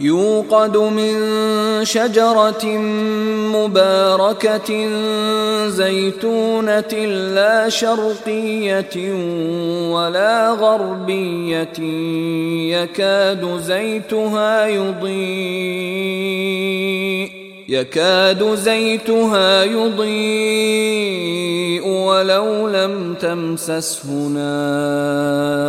يوقد 0.00 0.76
من 0.76 1.14
شجرة 1.84 2.66
مباركة 3.54 4.88
زيتونة 5.68 6.92
لا 7.34 7.68
شرقية 7.68 9.12
ولا 9.90 10.50
غربية 10.50 11.78
يكاد 12.78 13.60
زيتها 13.60 14.66
يضيء 14.66 16.08
يكاد 17.68 18.54
زيتها 18.54 19.64
يضيء 19.64 21.08
ولو 21.86 22.68
لم 22.68 23.14
تمسسه 23.20 24.10
نار. 24.28 25.68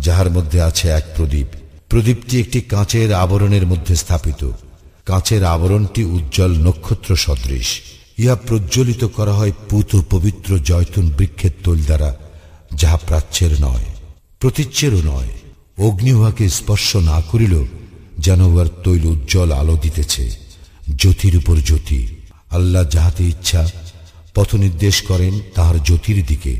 যাহার 0.00 0.28
মধ্যে 0.30 0.58
আছে 0.62 0.86
এক 0.88 1.04
প্রদীপ। 1.16 1.48
প্রদীপটি 1.88 2.34
একটি 2.40 2.60
কাঁচের 2.60 3.12
আবরণের 3.14 3.64
মধ্যে 3.66 3.94
স্থাপিত। 3.96 4.42
কাঁচের 5.06 5.42
আবরণটি 5.44 6.02
উজ্জ্বল 6.16 6.52
নক্ষত্র 6.66 7.10
সদৃশ। 7.16 7.68
ইহা 8.18 8.36
প্রজ্বলিত 8.46 9.02
করা 9.16 9.32
হয় 9.32 9.54
পুত 9.68 9.90
পবিত্র 10.10 10.50
জয়তুন 10.58 11.06
বৃক্ষের 11.18 11.54
তৈল 11.64 11.80
দ্বারা, 11.84 12.10
যাহা 12.74 12.98
প্রাচ্যের 13.06 13.52
নয়, 13.60 13.86
প্রতীচ্যেরও 14.40 15.00
নয়। 15.04 15.30
অগ্নি 15.78 16.12
উহাকে 16.12 16.44
স্পর্শ 16.48 16.88
না 17.10 17.18
করিল 17.30 17.54
যেন 18.18 18.40
উহার 18.40 18.68
তৈল 18.84 19.04
উজ্জ্বল 19.04 19.50
আলো 19.52 19.74
দিতেছে। 19.76 20.24
জ্যোতির 20.96 21.34
উপর 21.36 21.56
জ্যোতি। 21.68 22.00
আল্লাহ 22.50 22.84
যাহাতে 22.88 23.22
ইচ্ছা 23.24 23.62
পথ 24.34 24.48
নির্দেশ 24.54 24.96
করেন 25.02 25.34
তাহার 25.54 25.76
জ্যোতির 25.82 26.18
দিকে। 26.26 26.54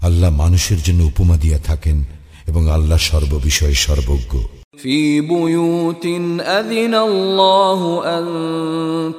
আল্লাহ 0.00 0.30
মানুষের 0.42 0.80
জন্য 0.82 1.00
উপমা 1.02 1.36
দিয়া 1.36 1.58
থাকেন 1.58 1.96
এবং 2.49 2.63
আল্লাহ 2.69 2.99
সর্ববিষয়ে 3.09 3.77
সর্বজ্ঞ 3.85 4.33
في 4.77 5.21
بيوت 5.23 6.05
أذن 6.59 6.95
الله 7.01 7.81
أن 8.07 8.25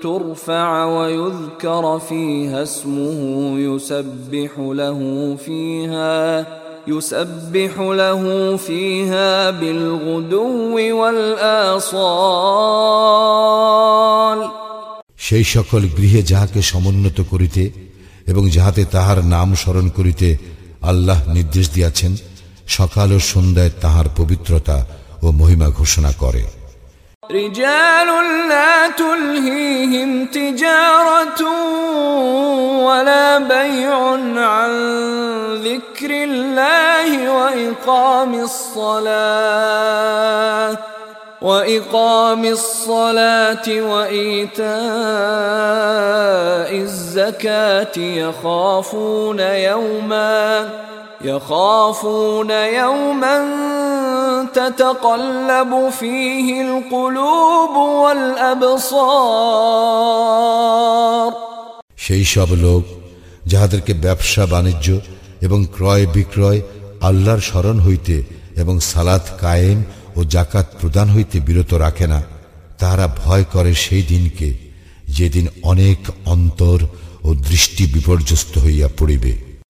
ترفع 0.03 0.85
ويذكر 0.87 1.85
فيها 2.01 2.63
اسمه 2.63 3.21
يسبح 3.59 4.53
له 4.59 5.01
فيها 5.37 6.47
يسبح 6.89 7.73
له 7.79 8.23
فيها 8.59 9.51
بالغدو 9.51 10.75
والآصال 12.93 14.41
সেই 15.27 15.45
সকল 15.55 15.83
গৃহে 15.97 16.21
যাহাকে 16.23 16.61
সমুন্নত 16.63 17.19
করিতে 17.33 17.63
এবং 18.27 18.45
যাহাতে 18.49 18.83
তাহার 18.85 19.19
নাম 19.25 19.49
স্মরণ 19.55 19.87
করিতে 19.97 20.29
আল্লাহ 20.83 21.19
নির্দেশ 21.35 21.67
দিয়াছেন 21.71 22.13
সকাল 22.77 23.09
ও 23.13 23.19
সন্ধ্যায় 23.33 23.73
তাহার 23.83 24.07
পবিত্রতা 24.19 24.79
ও 25.25 25.27
মহিমা 25.41 25.69
ঘোষণা 25.81 26.13
করে 26.23 26.45
رجال 27.31 28.09
لا 28.49 28.89
تلهيهم 28.89 30.11
تجارة 30.27 31.43
ولا 32.87 33.39
بيع 33.39 33.97
عن 34.37 34.73
ذكر 35.69 36.11
الله 36.11 37.11
وإقام 37.39 38.33
الصلاة 39.43 40.79
وإقام 41.43 42.45
الصلاة 42.45 43.67
وإيتاء 43.93 44.71
الزكاة 46.77 47.97
يخافون 47.99 49.41
يوما 49.41 50.71
يخافون 51.23 52.51
يوما 52.51 53.37
تتقلب 54.55 55.91
فيه 55.91 56.63
القلوب 56.63 57.75
والأبصار 60.03 61.33
সেই 61.97 62.25
সব 62.25 62.51
লোক 62.57 62.83
যাহাদেরকে 63.47 63.93
ব্যবসা 64.05 64.45
বাণিজ্য 64.47 64.89
এবং 65.41 65.59
ক্রয় 65.77 66.07
বিক্রয় 66.15 66.61
আল্লাহর 67.01 67.41
স্মরণ 67.41 67.77
হইতে 67.81 68.17
এবং 68.57 68.75
সালাত 68.81 69.25
কায়েম 69.41 69.79
ও 70.17 70.21
জাকাত 70.25 70.67
প্রদান 70.81 71.09
হইতে 71.09 71.37
বিরত 71.41 71.71
রাখে 71.75 72.07
না 72.07 72.21
তাহারা 72.79 73.07
ভয় 73.23 73.45
করে 73.45 73.73
সেই 73.75 74.03
দিনকে 74.03 74.49
যেদিন 75.09 75.47
অনেক 75.63 76.01
অন্তর 76.27 76.79
ও 77.25 77.29
দৃষ্টি 77.49 77.85
বিপর্যস্ত 77.87 78.53
হইয়া 78.59 78.89
পড়িবে 78.99 79.33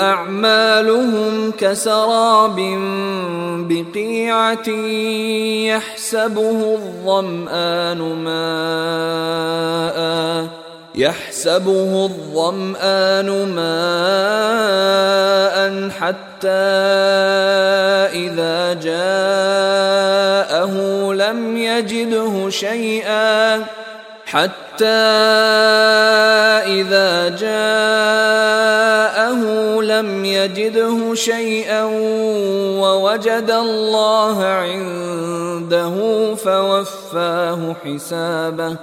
اعمالهم 0.00 1.32
كسراب 1.60 2.58
بقيعه 3.68 4.68
يحسبه 5.70 6.58
الظمان 6.74 8.00
ماء 8.24 9.98
يحسبه 10.95 12.05
الظمآن 12.05 13.55
ماء 13.55 13.63
حتى 15.89 16.47
إذا 18.13 18.73
جاءه 18.73 20.73
لم 21.13 21.57
يجده 21.57 22.49
شيئا 22.49 23.65
حتى 24.25 24.85
إذا 26.65 27.29
جاءه 27.29 29.41
لم 29.81 30.25
يجده 30.25 31.15
شيئا 31.15 31.83
ووجد 32.81 33.51
الله 33.51 34.45
عنده 34.45 35.95
فوفاه 36.35 37.75
حسابه 37.85 38.75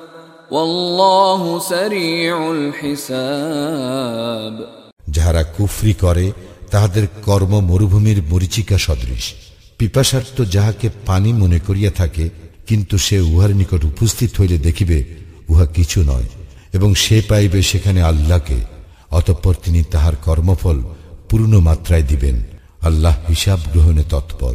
যাহারা 5.10 5.42
কুফরি 5.42 5.94
করে, 5.94 6.32
তাহাদের 6.70 7.06
কর্ম 7.24 7.60
মরুভূমির 7.60 8.22
মরিচিকা 8.30 8.78
সদৃশ। 8.78 9.32
পিপাসার্থ 9.78 10.42
যাহাকে 10.42 10.90
পানি 11.06 11.32
মনে 11.32 11.58
করিয়া 11.58 11.90
থাকে, 11.90 12.30
কিন্তু 12.66 12.98
সে 12.98 13.20
উহার 13.20 13.50
নিকট 13.50 13.84
উপস্থিত 13.84 14.40
হইলে 14.40 14.58
দেখিবে, 14.58 15.04
উহা 15.48 15.66
কিছু 15.66 16.02
নয়, 16.02 16.28
এবং 16.72 16.94
সে 16.94 17.22
পাইবে 17.28 17.62
সেখানে 17.62 18.02
আল্লাহকে, 18.02 18.56
অতঃপর 19.10 19.54
তিনি 19.64 19.82
তাহার 19.82 20.12
কর্মফল 20.24 20.82
পূর্ণ 21.28 21.58
মাত্রায় 21.58 22.02
দিবেন। 22.02 22.42
আল্লাহ 22.82 23.16
হিসাব 23.28 23.58
গ্রহণে 23.72 24.04
তৎপর। 24.10 24.54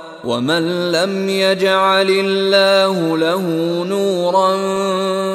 ومن 0.24 0.92
لم 0.92 1.28
يجعل 1.28 2.10
الله 2.10 3.18
له 3.18 3.44
نورا 3.86 4.50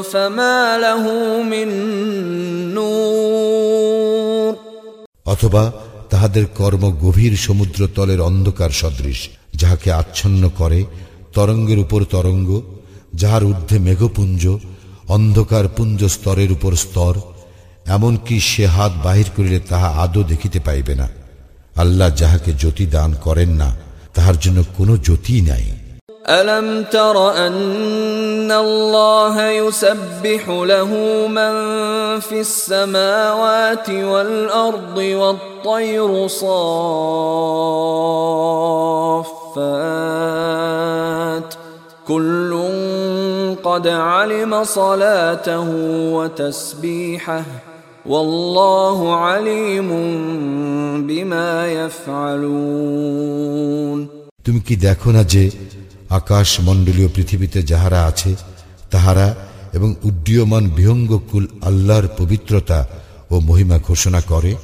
فما 0.03 0.59
له 0.77 1.03
من 1.43 1.67
نور 2.73 4.53
অথবা 5.25 5.63
তাহাদের 6.09 6.45
কর্ম 6.57 6.83
গভীর 7.01 7.33
সমুদ্র 7.37 7.79
তলের 7.95 8.19
অন্ধকার 8.21 8.71
সদৃশ 8.81 9.19
যাহাকে 9.55 9.89
আচ্ছন্ন 9.91 10.43
করে 10.59 10.79
তরঙ্গের 11.33 11.79
উপর 11.79 12.01
তরঙ্গ 12.05 12.49
যাহার 13.15 13.43
ঊর্ধ্বে 13.43 13.77
মেঘপুঞ্জ 13.79 14.43
অন্ধকার 15.07 15.65
পুঞ্জ 15.67 15.99
স্তরের 16.07 16.49
উপর 16.51 16.71
স্তর 16.75 17.15
এমনকি 17.87 18.35
সে 18.41 18.65
হাত 18.67 18.93
বাহির 19.03 19.27
করিলে 19.35 19.59
তাহা 19.69 19.89
আদৌ 20.03 20.21
দেখিতে 20.23 20.59
পাইবে 20.59 20.93
না 20.95 21.07
আল্লাহ 21.75 22.09
যাহাকে 22.15 22.51
জ্যোতি 22.53 22.85
দান 22.87 23.11
করেন 23.25 23.51
না 23.53 23.69
তাহার 24.15 24.35
জন্য 24.43 24.59
কোনো 24.77 24.93
জ্যোতিই 25.05 25.41
নাই 25.51 25.65
ألم 26.29 26.83
تر 26.83 27.31
أن 27.47 28.51
الله 28.51 29.35
يسبح 29.61 30.49
له 30.49 30.91
من 31.27 31.53
في 32.19 32.39
السماوات 32.41 33.89
والأرض 33.89 34.97
والطير 34.97 36.27
صافات 40.11 41.53
كل 42.07 42.51
قد 43.63 43.87
علم 43.87 44.63
صلاته 44.63 45.67
وتسبيحه 46.15 47.43
তুমি 54.42 54.60
কি 54.60 54.76
দেখো 54.76 55.10
না 55.10 55.24
যে 55.24 55.50
আকাশ 56.08 56.60
মণ্ডলীয় 56.60 57.08
পৃথিবীতে 57.08 57.62
যাহারা 57.62 58.06
আছে, 58.06 58.34
তাহারা 58.90 59.34
এবং 59.72 59.94
উড্ডীয়মান 60.04 60.70
বিহঙ্গকুল 60.70 61.46
আল্লাহর 61.62 62.08
পবিত্রতা 62.18 62.86
ও 63.30 63.40
মহিমা 63.40 63.78
ঘোষণা 63.78 64.20
করে? 64.20 64.54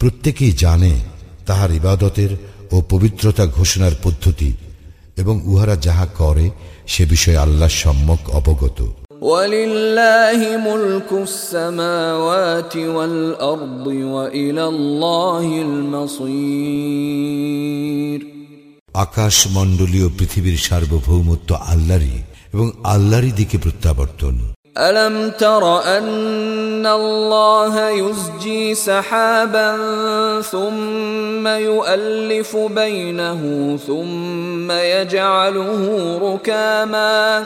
প্রত্যেকেই 0.00 0.52
জানে 0.52 1.00
তাহার 1.46 1.70
ইবাদতের 1.70 2.36
ও 2.72 2.82
পবিত্রতা 2.90 3.46
ঘোষণার 3.46 3.92
পদ্ধতি 4.02 4.52
এবং 5.16 5.40
উহারা 5.44 5.76
যাহা 5.76 6.06
করে, 6.06 6.50
সে 6.86 7.04
বিষয়ে 7.06 7.36
আল্লাহ 7.36 7.68
সম্যক 7.68 8.30
অবগত। 8.30 8.78
ولله 9.25 10.57
ملك 10.57 11.09
السماوات 11.11 12.77
والأرض 12.77 13.87
وإلى 13.87 14.63
الله 14.65 15.45
المصير 16.91 18.21
আকাশ 19.05 19.35
মণ্ডলীয় 19.55 20.07
পৃথিবীর 20.17 20.57
সার্বভৌমত্ব 20.67 21.49
আল্লাহরই 21.73 22.17
এবং 22.53 22.67
আল্লাহরই 22.93 23.31
দিকে 23.39 23.57
প্রত্যাবর্তন 23.63 24.35
ألم 24.79 25.29
تر 25.37 25.63
أن 25.97 26.85
الله 26.85 27.89
يزجي 27.91 28.75
سحابا 28.75 29.69
ثم 30.43 31.47
يؤلف 31.47 32.51
بينه 32.57 33.41
ثم 33.87 34.71
يجعله 34.71 35.81
ركاما 36.23 37.45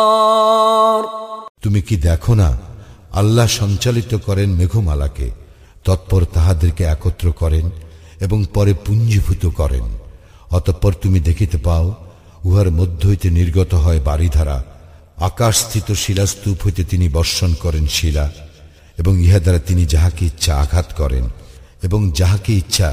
بالابصار 0.08 1.02
তুমি 1.64 1.80
কি 1.88 1.96
দেখো 2.08 2.32
না 2.34 2.50
আল্লাহ 3.20 3.46
সঞ্চালিত 3.60 4.12
করেন 4.26 4.48
মেঘমালাকে 4.60 5.28
তৎপর 5.86 6.22
তাহাদেরকে 6.34 6.82
একত্র 6.84 7.26
করেন 7.40 7.66
এবং 8.20 8.38
পরে 8.54 8.72
পুঞ্জীভূত 8.86 9.42
করেন 9.60 9.84
অতঃপর 10.52 10.92
তুমি 11.02 11.18
দেখিতে 11.20 11.58
পাও 11.66 11.86
উহার 12.44 12.68
মধ্য 12.70 13.00
হইতে 13.06 13.28
নির্গত 13.30 13.72
হয় 13.74 14.00
বাড়িধারা 14.00 14.58
আকাশস্থিত 15.20 15.88
শিলাস্তূপ 15.94 16.56
হইতে 16.64 16.82
তিনি 16.84 17.06
বর্ষণ 17.08 17.50
করেন 17.54 17.84
শিলা 17.88 18.26
এবং 18.98 19.12
ইহা 19.18 19.40
দ্বারা 19.40 19.60
তিনি 19.60 19.82
যাহাকে 19.86 20.22
ইচ্ছা 20.26 20.52
আঘাত 20.54 20.88
করেন 21.00 21.24
এবং 21.82 22.00
যাহাকে 22.10 22.52
ইচ্ছা 22.54 22.88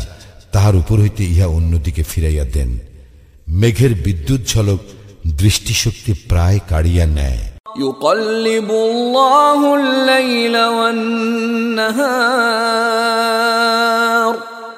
তাহার 0.51 0.75
উপর 0.75 0.97
হইতে 0.99 1.23
ইহা 1.25 1.47
অন্যদিকে 1.47 2.03
ফিরাইয়া 2.03 2.45
দেন 2.45 2.69
মেঘের 3.51 3.93
বিদ্যুৎ 3.95 4.41
ঝলক 4.47 4.81
দৃষ্টিশক্তি 5.35 6.13
প্রায় 6.29 6.59
কাড়িয়া 6.69 7.05
নেয় 7.17 7.41
يقلب 7.77 8.69
الله 8.71 9.59
الليل 9.75 10.55
والنهار 13.77 14.48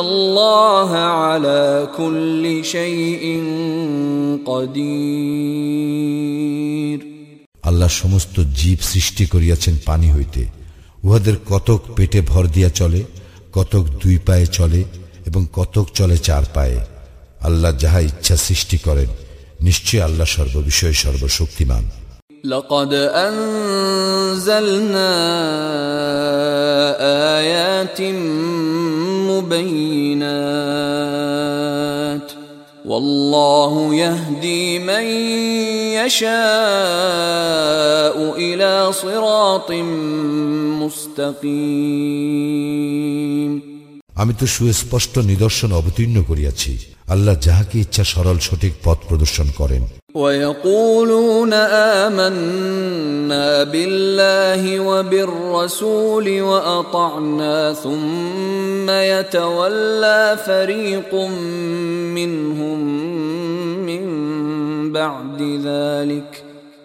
الله 0.00 0.90
على 1.18 1.88
كل 1.98 2.44
شيء 2.64 3.24
قدير 4.46 6.20
আল্লাহ 7.64 7.90
সমস্ত 8.02 8.36
জীব 8.60 8.78
সৃষ্টি 8.92 9.24
করিয়াছেন 9.32 9.74
পানি 9.88 10.08
হইতে 10.16 10.42
উহাদের 11.04 11.36
কতক 11.48 11.80
পেটে 11.96 12.20
ভর 12.22 12.44
দিয়া 12.54 12.70
চলে 12.80 13.00
কতক 13.52 13.84
দুই 14.02 14.16
পায়ে 14.26 14.46
চলে 14.58 14.80
এবং 15.28 15.42
কতক 15.54 15.86
চলে 15.98 16.16
চার 16.18 16.44
পায়ে 16.54 16.78
আল্লাহ 17.42 17.72
যাহা 17.82 18.00
ইচ্ছা 18.08 18.36
সৃষ্টি 18.46 18.76
করেন 18.86 19.10
নিশ্চয় 19.60 20.00
আল্লাহ 20.08 20.28
সর্ববিষয়ে 20.36 20.96
সর্বশক্তিমান 21.04 21.84
لقد 22.44 22.92
أنزلنا 23.28 25.10
آيات 27.36 28.00
مبينات 31.30 32.28
والله 32.84 33.94
يهدي 33.94 34.78
من 34.80 35.04
يشاء 35.96 36.30
إلى 38.38 38.72
صراط 38.94 39.70
مستقيم 42.20 43.52
আমি 44.22 44.32
তো 44.40 44.44
সুস্পষ্ট 44.56 45.14
নিদর্শন 45.30 45.70
অবতীর্ণ 45.80 46.16
করিয়াছি 46.28 46.72
আল্লাহ 47.14 47.34
যাহাকে 47.46 47.76
ইচ্ছা 47.84 48.04
সরল 48.12 48.38
সঠিক 48.38 48.72
পথ 48.84 48.98
প্রদর্শন 49.08 49.48
করেন 49.60 49.82
ويقولون 50.14 51.52
آمنا 52.02 53.64
بالله 53.64 54.80
وبالرسول 54.80 56.42
وأطعنا 56.42 57.72
ثم 57.72 58.90
يتولى 58.90 60.36
فريق 60.46 61.14
منهم 62.18 62.80
من 63.86 64.04
بعد 64.92 65.40
ذلك 65.64 66.44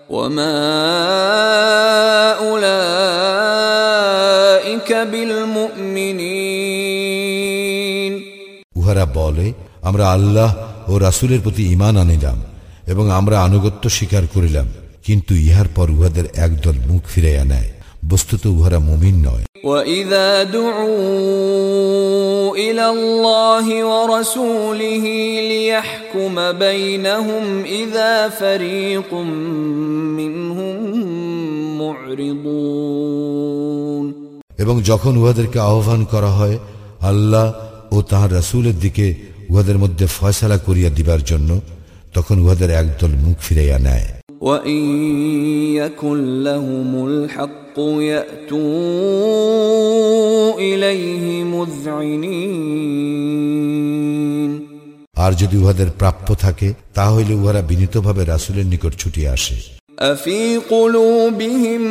وما 0.09 0.55
أولئك 3.65 4.89
بالمؤمنين 6.85 8.13
উহারা 8.79 9.05
বলে 9.17 9.47
আমরা 9.87 10.05
আল্লাহ 10.15 10.49
ও 10.91 10.93
রাসূলের 11.07 11.39
প্রতি 11.41 11.63
ঈমান 11.75 11.95
আনিলাম 12.03 12.37
এবং 12.87 13.11
আমরা 13.11 13.39
আনুগত্য 13.39 13.89
স্বীকার 13.89 14.23
করিলাম 14.33 14.65
কিন্তু 15.03 15.35
ইহার 15.45 15.67
পর 15.75 15.89
উহাদের 15.89 16.25
একদল 16.37 16.75
মুখ 16.87 17.01
ফিরাইয়া 17.07 17.43
নেয় 17.43 17.69
বস্তুত 18.09 18.55
উহারা 18.55 18.79
মুমিন 18.79 19.27
নয় 19.27 19.43
وإذا 19.65 20.45
دعوا 20.45 22.57
إلى 22.57 22.89
الله 22.89 23.85
ورسوله 23.85 25.05
ليحكم 25.49 26.53
بينهم 26.53 27.63
إذا 27.63 28.29
فريق 28.31 29.13
منهم 30.19 30.75
معرضون 32.75 34.13
এবং 34.59 34.81
যখন 34.81 35.17
উহাদেরকে 35.17 35.61
আহ্বান 35.61 36.03
করা 36.03 36.29
হয় 36.29 36.59
আল্লাহ 37.01 37.53
ও 37.91 38.01
তাহার 38.01 38.31
রাসূলের 38.31 38.79
দিকে 38.79 39.15
উহাদের 39.49 39.77
মধ্যে 39.77 40.07
ফয়সালা 40.07 40.57
করিয়া 40.57 40.89
দিবার 40.89 41.23
জন্য 41.23 41.61
তখন 42.13 42.35
উহাদের 42.39 42.69
একদল 42.71 43.11
মুখ 43.25 43.37
ফিরাইয়া 43.39 43.79
নেয় 43.79 44.07
وإن 44.41 44.81
يكن 45.75 46.43
لهم 46.43 46.91
الحق 47.07 47.77
يأتوا 49.65 50.59
إليه 50.59 51.25
مذعنين 53.55 54.51
আর 55.17 55.31
যদি 55.33 55.55
উহাদের 55.57 55.89
প্রাপ্য 55.99 56.27
থাকে 56.35 56.67
তাহলে 56.93 57.33
উহারা 57.33 57.61
বিনীতভাবে 57.61 58.21
রাসূলের 58.25 58.65
নিকট 58.65 58.93
ছুটিয়া 58.97 59.29
আসে 59.31 59.55
أفي 59.99 60.57
قلوبهم 60.57 61.81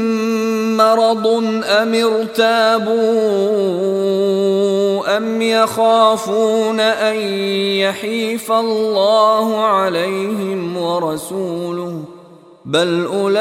مرض 0.77 1.27
أم 1.65 1.95
ارتابوا 1.95 3.17
أم 5.17 5.43
يخافون 5.43 6.81
أن 6.81 7.17
يحيف 7.77 8.53
الله 8.53 9.65
عليهم 9.65 10.77
ورسوله 10.77 12.05
بل 12.67 13.07
أولئك 13.07 13.35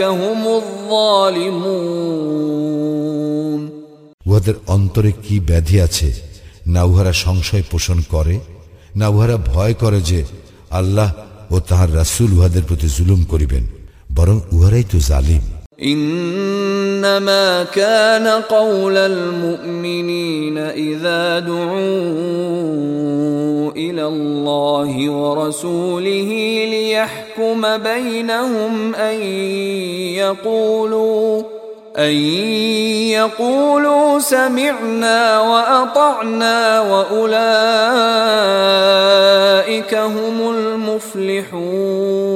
هم 0.00 0.46
الظالمون 0.48 2.20
উহাদের 4.26 4.56
অন্তরে 4.74 5.10
কি 5.24 5.36
ব্যাধি 5.48 5.76
আছে 5.86 6.08
না 6.74 6.82
উহারা 6.90 7.12
সংশয় 7.24 7.64
পোষণ 7.72 7.98
করে 8.14 8.36
না 9.00 9.06
উহারা 9.14 9.36
ভয় 9.50 9.74
করে 9.82 10.00
যে 10.10 10.20
আল্লাহ 10.70 11.08
ও 11.50 11.60
তাহার 11.60 11.94
রাসূল 11.94 12.32
উহাদের 12.32 12.62
প্রতি 12.62 12.88
জুলুম 12.96 13.24
করিবেন 13.24 13.64
বরং 14.16 14.40
উহারাই 14.52 14.84
তো 14.92 14.98
জালিম 15.10 15.44
إنما 15.92 17.64
كان 17.64 18.28
قول 18.28 18.96
المؤمنين 18.96 20.58
إذا 20.58 21.40
دعوا 21.40 21.70
إلى 23.76 24.06
الله 24.06 25.10
ورسوله 25.10 26.30
ليحكم 26.70 27.78
بينهم 27.78 28.94
أن 28.94 29.22
يقولوا 30.14 31.42
أن 31.98 32.14
يقولوا 33.12 34.18
سمعنا 34.20 35.40
وأطعنا 35.40 36.80
وأولئك 36.82 37.52
هم 39.94 40.36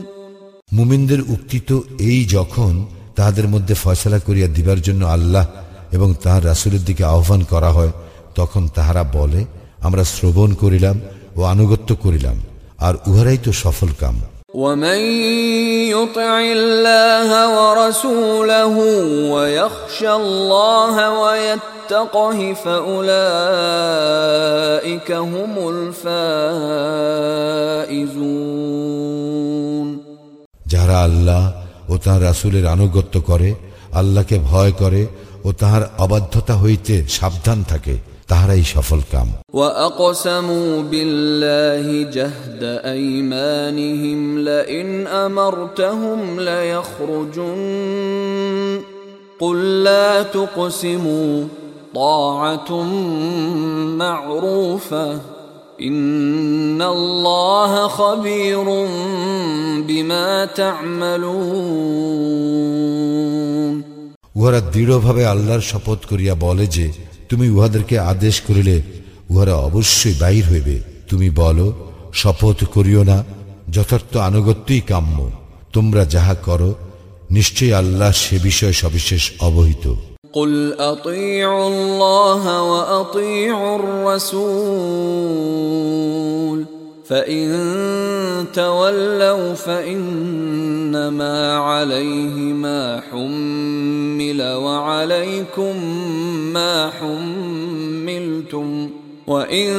মুমিনদের 0.76 1.20
উক্তি 1.34 1.58
তো 1.68 1.76
এই 2.02 2.20
যখন 2.26 2.72
তাহাদের 3.16 3.46
মধ্যে 3.48 3.74
ফয়সলা 3.74 4.18
করিয়া 4.18 4.48
দিবার 4.48 4.80
জন্য 4.86 5.02
আল্লাহ 5.06 5.44
এবং 5.92 6.08
তাহার 6.22 6.42
রাসূলের 6.44 6.82
দিকে 6.84 7.04
আহ্বান 7.06 7.40
করা 7.52 7.70
হয় 7.70 7.92
তখন 8.34 8.62
তাহারা 8.76 9.02
বলে 9.16 9.40
আমরা 9.82 10.02
শ্রবণ 10.04 10.50
করিলাম 10.62 10.96
ও 11.36 11.40
আনুগত্য 11.44 11.90
করিলাম 12.04 12.36
আর 12.78 12.94
উহারাই 13.06 13.38
তো 13.38 13.50
সফল 13.62 13.90
কাম 14.00 14.16
ومن 14.54 15.00
يطع 15.94 16.40
الله 16.40 17.30
ورسوله 17.58 18.76
ويخشى 19.34 20.12
الله 20.12 20.94
ويتقه 21.22 22.38
فأولئك 22.64 23.08
هم 25.12 25.52
الفائزون 28.64 29.88
যাহারা 30.66 30.96
আল্লাহ 31.08 31.42
ও 31.92 31.94
তাহার 32.04 32.22
রাসূলের 32.30 32.66
আনুগত্য 32.66 33.14
করে 33.30 33.50
আল্লাহকে 34.00 34.36
ভয় 34.50 34.72
করে 34.82 35.02
ও 35.44 35.48
তাহার 35.60 35.82
অবাধ্যতা 36.04 36.54
হইতে 36.54 36.94
সাবধান 37.08 37.58
থাকে 37.62 37.94
তাহারাই 38.28 38.62
সফল 38.74 39.00
কাম 39.12 39.28
وأقسموا 39.52 40.82
بالله 40.82 42.10
جهد 42.10 42.62
أيمانهم 42.96 44.38
لئن 44.38 45.06
أمرتهم 45.06 46.40
ليخرجن 46.40 47.62
قل 49.40 49.82
لا 49.82 50.22
تقسموا 50.22 51.44
طاعة 51.94 52.70
معروفة 54.02 55.20
إن 55.82 56.82
الله 56.94 57.88
خبير 57.88 58.66
بما 59.88 60.44
تعملون 60.44 61.54
উহারা 64.36 64.60
দৃঢ়ভাবে 64.74 65.22
আল্লাহর 65.32 65.64
শপথ 65.70 65.98
করিয়া 66.10 66.34
বলে 66.40 66.66
যে 66.66 66.92
তুমি 67.30 67.48
উহাদেরকে 67.48 67.96
আদেশ 68.12 68.40
করিলে 68.40 68.82
উহারা 69.30 69.54
অবশ্যই 69.68 70.14
বাহির 70.20 70.44
হইবে 70.50 70.76
তুমি 71.08 71.28
বলো 71.40 71.66
শপথ 72.12 72.64
করিও 72.74 73.02
না 73.02 73.24
যথার্থ 73.70 74.12
আনুগত্যই 74.20 74.82
কাম্য 74.90 75.18
তোমরা 75.72 76.04
যাহা 76.14 76.34
করো 76.46 76.70
নিশ্চয়ই 77.30 77.72
আল্লাহ 77.72 78.12
সে 78.22 78.38
বিষয়ে 78.38 78.74
সবিশেষ 78.82 79.32
অবহিত 79.40 79.86
قل 80.34 80.74
اطيعوا 80.82 81.68
الله 81.68 82.62
واطيعوا 82.62 83.78
الرسول 83.80 85.24
فان 87.08 88.46
تولوا 88.54 89.54
فانما 89.54 91.36
عليه 91.68 92.36
ما 92.64 93.00
حمل 93.10 94.42
وعليكم 94.42 95.76
ما 96.52 96.90
حملتم 96.90 98.90
وان 99.26 99.72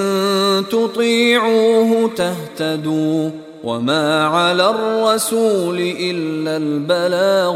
تطيعوه 0.71 2.09
تهتدوا 2.15 3.29
وما 3.63 4.25
على 4.25 4.69
الرسول 4.69 5.79
الا 5.79 6.57
البلاغ 6.57 7.55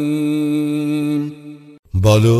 المبين 0.00 1.22
বলো 2.06 2.36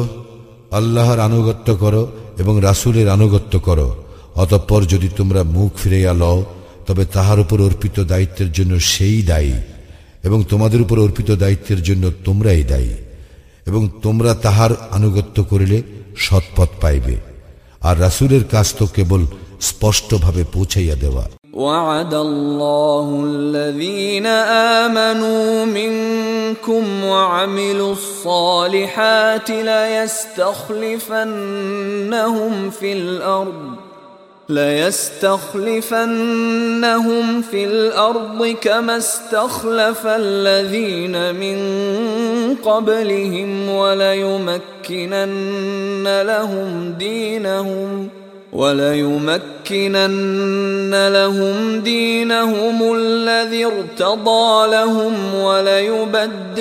আল্লাহর 0.79 1.19
আনুগত্য 1.29 1.69
করো 1.83 2.03
এবং 2.43 2.55
রাসূলের 2.69 3.09
আনুগত্য 3.09 3.55
করো 3.59 3.89
অতঃপর 4.35 4.81
যদি 4.85 5.09
তোমরা 5.09 5.43
মুখ 5.57 5.71
ফিরাইয়া 5.77 6.13
লও 6.13 6.39
তবে 6.87 7.05
তাহার 7.07 7.39
উপর 7.41 7.59
অর্পিত 7.61 7.97
দায়িত্বের 8.03 8.51
জন্য 8.53 8.73
সেই 8.93 9.19
দায়ী 9.23 9.55
এবং 10.25 10.39
তোমাদের 10.45 10.81
উপর 10.81 10.97
অর্পিত 10.99 11.31
দায়িত্বের 11.35 11.81
জন্য 11.83 12.05
তোমরাই 12.25 12.65
দায়ী 12.65 12.93
এবং 13.67 13.83
তোমরা 14.03 14.33
তাহার 14.43 14.73
আনুগত্য 14.91 15.37
করিলে 15.45 15.79
সৎপথ 16.17 16.71
পাইবে 16.81 17.17
আর 17.81 17.95
রাসূলের 18.01 18.45
কাজ 18.45 18.67
তো 18.75 18.85
কেবল 18.87 19.21
স্পষ্টভাবে 19.61 20.43
পৌঁছাইয়া 20.53 20.97
দেওয়া 20.97 21.25
وعد 21.55 22.15
الله 22.17 23.25
الذين 23.25 24.27
آمنوا 24.79 25.65
منكم 25.67 27.05
وعملوا 27.05 27.93
الصالحات 27.93 29.51
ليستخلفنهم 31.31 32.71
في 32.71 32.93
الأرض 32.93 33.84
ليستخلفنهم 34.50 35.82
في 37.42 37.66
الأرض 37.66 38.56
كما 38.62 38.98
استخلف 38.98 40.02
الذين 40.06 41.36
من 41.36 41.58
قبلهم 42.56 43.70
وليمكنن 43.70 44.62
لهم 46.22 46.96
دينهم 47.00 48.10
وليمكنن 48.54 49.88
لهم 51.08 51.80
دينهم 51.80 52.96
الذي 52.96 53.66
ارتضى 53.66 54.72
لهم 54.72 55.36
وليبدلنهم 55.36 56.56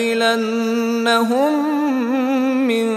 من 2.66 2.94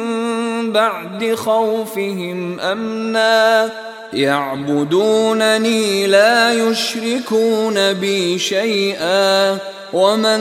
بعد 0.72 1.36
خوفهم 1.36 2.60
أمنا 2.60 3.70
يعبدونني 4.15 6.07
لا 6.07 6.53
يشركون 6.55 7.93
بي 7.95 8.39
شيئا 8.41 9.59
ومن 9.95 10.41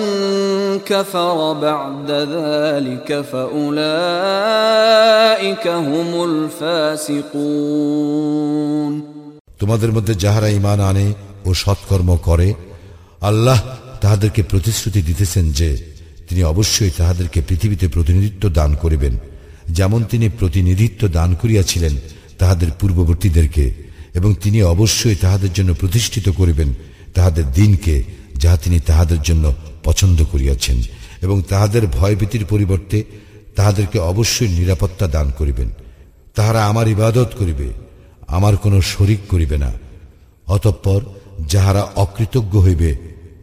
كفر 0.82 1.54
بعد 1.56 2.12
ذلك 2.12 3.22
فاولئك 3.22 3.68
هم 5.68 6.24
الفاسقون 7.62 8.94
তোমাদের 9.62 9.90
মধ্যে 9.96 10.14
যাহারা 10.24 10.50
ইমান 10.50 10.80
আনে 10.90 11.08
ও 11.46 11.50
সৎকর্ম 11.64 12.10
করে 12.28 12.48
আল্লাহ 13.22 13.60
তাহাদেরকে 14.02 14.42
প্রতিশ্রুতি 14.44 15.02
দিতেছেন 15.02 15.46
যে 15.60 15.70
তিনি 16.28 16.42
অবশ্যই 16.44 16.92
তাহাদেরকে 17.00 17.40
পৃথিবীতে 17.42 17.86
প্রতিনিধিত্ব 17.88 18.44
দান 18.50 18.72
করিবেন 18.84 19.14
যেমন 19.70 20.02
তিনি 20.04 20.28
প্রতিনিধিত্ব 20.40 21.02
দান 21.08 21.30
করিয়াছিলেন 21.42 21.94
তাহাদের 22.39 22.71
পূর্ববর্তীদেরকে, 22.81 23.75
এবং 24.15 24.35
তিনি 24.43 24.63
অবশ্যই 24.63 25.15
তাহাদের 25.15 25.53
জন্য 25.53 25.75
প্রতিষ্ঠিত 25.75 26.29
করিবেন 26.29 26.75
তাহাদের 27.15 27.45
দিনকে 27.53 27.95
যাহা 28.39 28.57
তিনি 28.57 28.81
তাহাদের 28.81 29.21
জন্য 29.23 29.55
পছন্দ 29.85 30.19
করিয়াছেন, 30.33 30.83
এবং 31.23 31.43
তাহাদের 31.43 31.87
ভয়ভীতির 31.87 32.45
পরিবর্তে 32.45 33.05
তাহাদেরকে 33.57 33.99
অবশ্যই 33.99 34.49
নিরাপত্তা 34.49 35.07
দান 35.07 35.31
করিবেন। 35.31 35.69
তাহারা 36.35 36.61
আমার 36.65 36.89
ইবাদত 36.89 37.31
করিবে, 37.39 37.69
আমার 38.27 38.57
কোনো 38.57 38.79
শরিক 38.83 39.21
করিবে 39.29 39.57
না। 39.59 39.73
অতঃপর 40.47 41.01
যাহারা 41.49 41.83
অকৃতজ্ঞ 41.97 42.55
হইবে, 42.61 42.91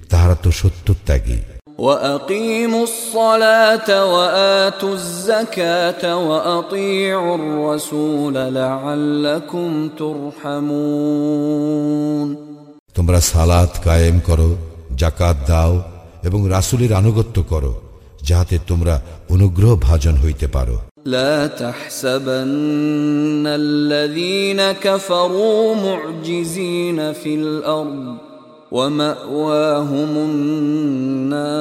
তাহারা 0.09 0.35
তো 0.35 0.51
সত্যত্যাগী। 0.51 1.39
وأقيموا 1.78 2.84
الصلاة 2.84 3.88
وآتوا 4.14 4.94
الزكاة 4.94 6.02
وأطيعوا 6.28 7.36
الرسول 7.36 8.34
لعلكم 8.34 9.70
ترحمون 10.98 12.28
তোমরা 12.98 13.20
সালাত 13.32 13.72
কায়েম 13.86 14.16
করো 14.28 14.50
জাকাত 15.00 15.36
দাও 15.50 15.72
এবং 16.28 16.40
রাসূলের 16.56 16.92
আনুগত্য 17.00 17.36
করো 17.52 17.72
যাহাতে 18.28 18.56
তোমরা 18.70 18.94
অনুগ্রহ 19.34 19.72
ভাজন 19.86 20.14
হইতে 20.24 20.46
পারো 20.56 20.76
لا 21.06 21.36
تحسبن 21.62 23.44
الذين 23.64 24.60
كفروا 24.84 25.74
معجزين 25.76 26.98
في 27.12 27.32
الأرض 27.34 28.04
ومأواهم 28.72 30.12
النار 30.28 31.58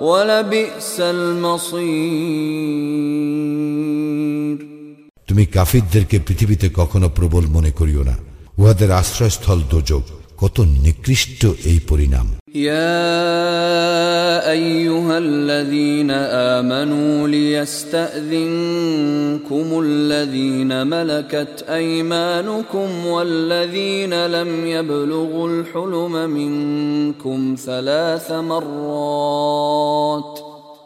ولبئس 0.00 1.00
المصير 1.14 2.74
তুমি 5.28 5.46
কাফিরদেরকে 5.46 6.18
পৃথিবীতে 6.18 6.70
কখনো 6.76 7.08
প্রবল 7.08 7.46
মনে 7.46 7.70
করিও 7.70 8.02
না 8.02 8.16
উহাদের 8.58 8.92
আশ্রয়স্থল 8.92 9.60
দোজক 9.70 10.02
কত 10.38 10.60
নিকৃষ্ট 10.84 11.46
এই 11.64 11.80
পরিণাম 11.88 12.26
يا 14.39 14.51
أيها 14.51 15.17
الذين 15.17 16.11
آمنوا 16.11 17.27
ليستأذنكم 17.27 18.47
الذين 19.83 20.87
ملكت 20.87 21.65
أيمانكم 21.69 23.05
والذين 23.05 24.25
لم 24.25 24.67
يبلغوا 24.67 25.49
الحلم 25.49 26.29
منكم 26.29 27.55
ثلاث 27.65 28.31
مرات 28.31 29.59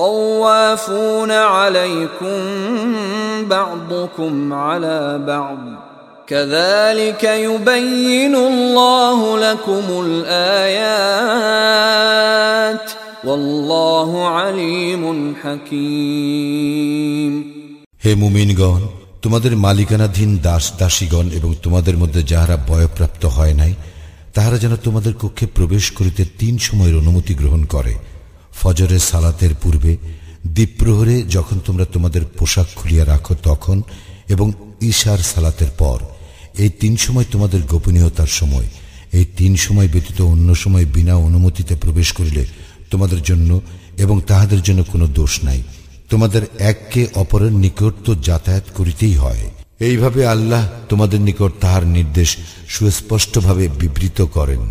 طوافون 0.00 1.30
عليكم 1.30 2.38
بعضكم 3.44 4.52
على 4.54 5.00
بعض 5.26 5.58
كذلك 6.28 7.24
يبين 7.24 8.34
الله 8.36 9.38
لكم 9.38 9.84
الآيات 11.46 12.86
والله 13.24 14.10
عليم 14.28 15.02
حكيم 15.42 17.32
হে 18.04 18.12
মুমিনগণ 18.14 18.82
তোমাদের 19.24 19.52
মালিকানাধীন 19.56 20.30
দাস 20.42 20.64
দাসীগণ 20.78 21.26
এবং 21.30 21.50
তোমাদের 21.62 21.94
মধ্যে 21.96 22.20
যাহারা 22.22 22.56
বয়প্রাপ্ত 22.68 23.22
হয় 23.36 23.54
নাই 23.54 23.72
তাহারা 24.34 24.56
যেন 24.58 24.72
তোমাদের 24.76 25.12
কক্ষে 25.18 25.46
প্রবেশ 25.56 25.84
করিতে 25.90 26.22
তিন 26.38 26.54
সময়ের 26.58 26.94
অনুমতি 26.94 27.32
গ্রহণ 27.34 27.62
করে 27.64 27.94
ফজরের 28.61 29.03
সালাতের 29.11 29.53
পূর্বে 29.61 29.91
দ্বীপ্রহরে 30.47 31.15
যখন 31.35 31.57
তোমরা 31.65 31.85
তোমাদের 31.85 32.23
পোশাক 32.37 32.67
খুলিয়া 32.75 33.05
রাখো 33.05 33.33
তখন 33.43 33.77
এবং 34.29 34.47
ঈশার 34.81 35.19
সালাতের 35.31 35.71
পর, 35.77 35.99
এই 36.57 36.71
তিন 36.81 36.93
সময় 36.97 37.27
তোমাদের 37.31 37.61
গোপনীয়তার 37.61 38.31
সময়, 38.39 38.67
এই 39.13 39.25
তিন 39.37 39.51
সময় 39.55 39.89
ব্যতীত 39.93 40.19
অন্য 40.33 40.49
সময় 40.55 40.85
বিনা 40.85 41.15
অনুমতিতে 41.27 41.73
প্রবেশ 41.75 42.09
করিলে 42.13 42.43
তোমাদের 42.91 43.21
জন্য 43.21 43.49
এবং 43.97 44.15
তাহাদের 44.27 44.61
জন্য 44.61 44.81
কোনো 44.83 45.05
দোষ 45.19 45.33
নাই। 45.43 45.61
তোমাদের 46.09 46.43
এককে 46.71 47.01
অপরের 47.15 47.53
নিকট 47.63 47.93
তো 48.05 48.11
যাতায়াত 48.27 48.65
করিতেই 48.77 49.15
হয়। 49.15 49.43
এইভাবে 49.79 50.21
আল্লাহ 50.25 50.63
তোমাদের 50.89 51.19
নিকট 51.21 51.51
তাহার 51.61 51.83
নির্দেশ 51.87 52.29
সুস্পষ্টভাবে 52.69 53.65
বিবৃত 53.79 54.19
করেন। 54.35 54.61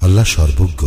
আল্লাহ 0.00 0.26
সর্বজ্ঞ 0.36 0.82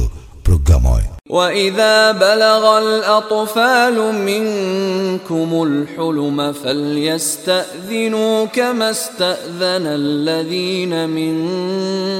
প্রজ্ঞাময় 0.46 1.06
وإذا 1.30 2.12
بلغ 2.12 2.78
الأطفال 2.78 3.96
منكم 4.30 5.50
الحلم 5.62 6.52
فليستأذنوا 6.52 8.44
كما 8.46 8.90
استأذن 8.90 9.84
الذين 10.02 10.92
من 11.10 11.34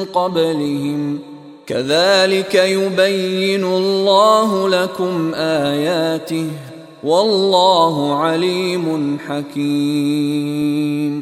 قبلهم 0.04 1.18
كذلك 1.66 2.54
يبين 2.54 3.64
الله 3.64 4.68
لكم 4.68 5.34
آياته 5.34 6.46
والله 7.04 8.14
عليم 8.14 9.18
حكيم 9.28 11.12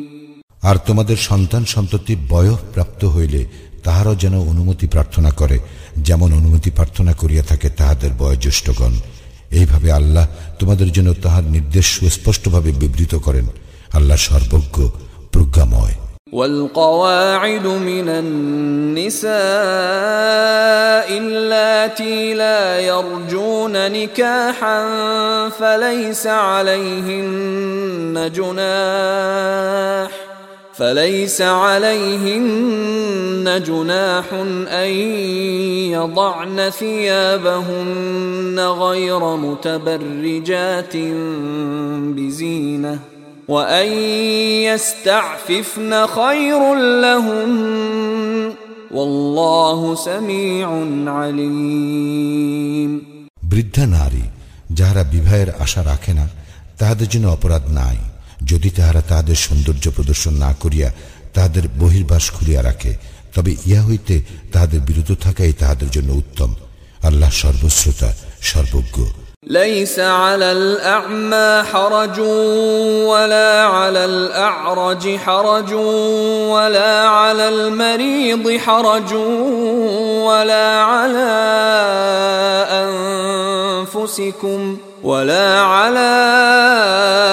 আর 0.63 0.77
তোমাদের 0.87 1.19
সন্তান 1.29 1.63
সন্ততি 1.75 2.15
বয়ঃ 2.33 2.57
প্রাপ্ত 2.75 3.03
হইলে 3.05 3.41
তাহারাও 3.85 4.17
যেন 4.23 4.35
অনুমতি 4.53 4.87
প্রার্থনা 4.87 5.31
করে 5.31 5.57
যেমন 5.99 6.29
অনুমতি 6.33 6.71
প্রার্থনা 6.71 7.13
করিয়া 7.13 7.43
থাকে 7.43 7.69
তাহাদের 7.71 8.11
বয়োজ্যেষ্ঠগণ 8.19 8.93
এইভাবে 9.51 9.89
আল্লাহ 9.93 10.27
তোমাদের 10.59 10.89
জন্য 10.93 11.11
তাহার 11.23 11.45
নির্দেশ 11.47 11.87
সুস্পষ্টভাবে 11.97 12.71
বিবৃত 12.73 13.13
করেন 13.27 13.47
আল্লাহ 13.95 14.19
সর্বজ্ঞ 14.29 14.77
প্রজ্ঞাময় 15.33 15.97
والقواعد 16.33 17.67
من 17.67 18.09
النساء 18.09 19.29
اللاتي 21.19 22.35
لا 22.35 22.81
يرجون 22.83 23.93
نكاحا 23.93 24.79
فليس 25.51 26.27
عليهن 26.27 28.15
جناح 28.33 30.11
فليس 30.81 31.43
عليهن 31.43 33.63
جناح 33.67 34.25
أن 34.83 34.91
يضعن 35.97 36.71
ثيابهن 36.71 38.61
غير 38.61 39.37
متبرجات 39.37 40.97
بزينة 42.17 42.99
وأن 43.49 43.87
يستعففن 44.69 46.07
خير 46.07 46.75
لهن 46.75 48.53
والله 48.91 49.95
سميع 49.95 50.69
عليم 51.21 53.07
বৃদ্ধা 53.53 53.87
নারী 53.87 54.23
যাহারা 54.71 55.05
বিবাহের 55.13 55.51
আশা 55.65 55.85
রাখে 55.85 56.15
না 56.15 56.27
তাহাদের 56.79 57.09
জন্য 57.09 57.27
অপরাধ 57.27 57.63
নাই 57.71 57.97
যদি 58.43 58.69
তাহারা 58.71 59.03
তাহাদের 59.09 59.39
সৌন্দর্য 59.47 59.85
প্রদর্শন 59.91 60.35
না 60.45 60.51
করিয়া 60.61 60.89
তাহাদের 61.33 61.65
বহির্বাস 61.79 62.25
খুলিয়া 62.31 62.63
রাখে 62.63 62.93
তবে 63.35 63.53
ইহা 63.67 63.83
হইতে 63.83 64.15
তাহাদের 64.53 64.81
বিরত 64.81 65.11
থাকাই 65.23 65.53
তাহাদের 65.53 65.89
জন্য 65.91 66.11
উত্তম 66.13 66.51
আল্লাহ 67.03 67.31
সর্বশ্রোতা 67.43 68.11
সর্বজ্ঞ 68.43 68.99
ليس 69.43 69.99
على 69.99 70.53
الأعمى 70.53 71.63
حرج 71.65 72.19
ولا 73.03 73.63
على 73.67 74.05
الأعرج 74.05 75.17
حرج 75.17 75.73
ولا 76.53 77.09
على 77.09 77.49
المريض 77.49 78.59
حرج 78.59 79.13
ولا 80.23 80.67
على 80.83 81.33
أنفسكم 82.83 84.61
ولا 85.04 85.60
على 85.60 86.12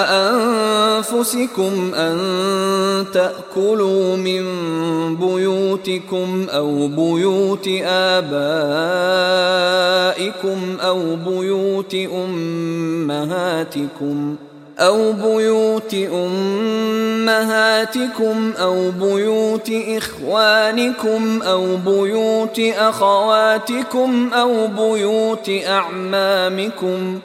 أنفسكم 0.09 1.93
أن 1.95 2.17
تأكلوا 3.13 4.15
من 4.17 4.45
بيوتكم 5.15 6.47
أو 6.49 6.87
بيوت 6.87 7.69
آبائكم 7.85 8.37
أو 10.81 11.15
بيوت 11.15 11.95
أمهاتكم 12.75 13.55
أو 14.79 15.13
بيوت 15.13 15.95
أمهاتكم 16.13 17.63
أو 18.57 18.91
بيوت 18.91 19.71
إخوانكم 19.87 21.41
أو 21.41 21.77
بيوت 21.77 22.59
أخواتكم 22.59 24.29
أو 24.33 24.67
بيوت 24.67 25.49
أعمامكم 25.67 27.19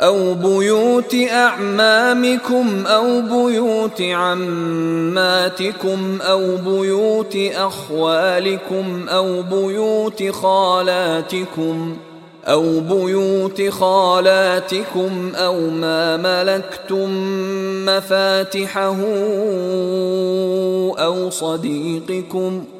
أو 0.00 0.34
بيوت 0.34 1.14
أعمامكم 1.14 2.86
أو 2.86 3.20
بيوت 3.20 4.02
عماتكم 4.02 5.58
أو 6.22 6.56
بيوت 6.56 7.36
أخوالكم 7.54 9.08
أو 9.08 9.42
بيوت 9.42 10.30
خالاتكم 10.30 11.96
أو 12.46 12.80
بيوت 12.80 13.68
خالاتكم 13.68 15.32
أو 15.34 15.70
ما 15.70 16.16
ملكتم 16.16 17.10
مفاتحه 17.86 18.96
أو 20.98 21.30
صديقكم 21.30 22.64
ۖ 22.76 22.79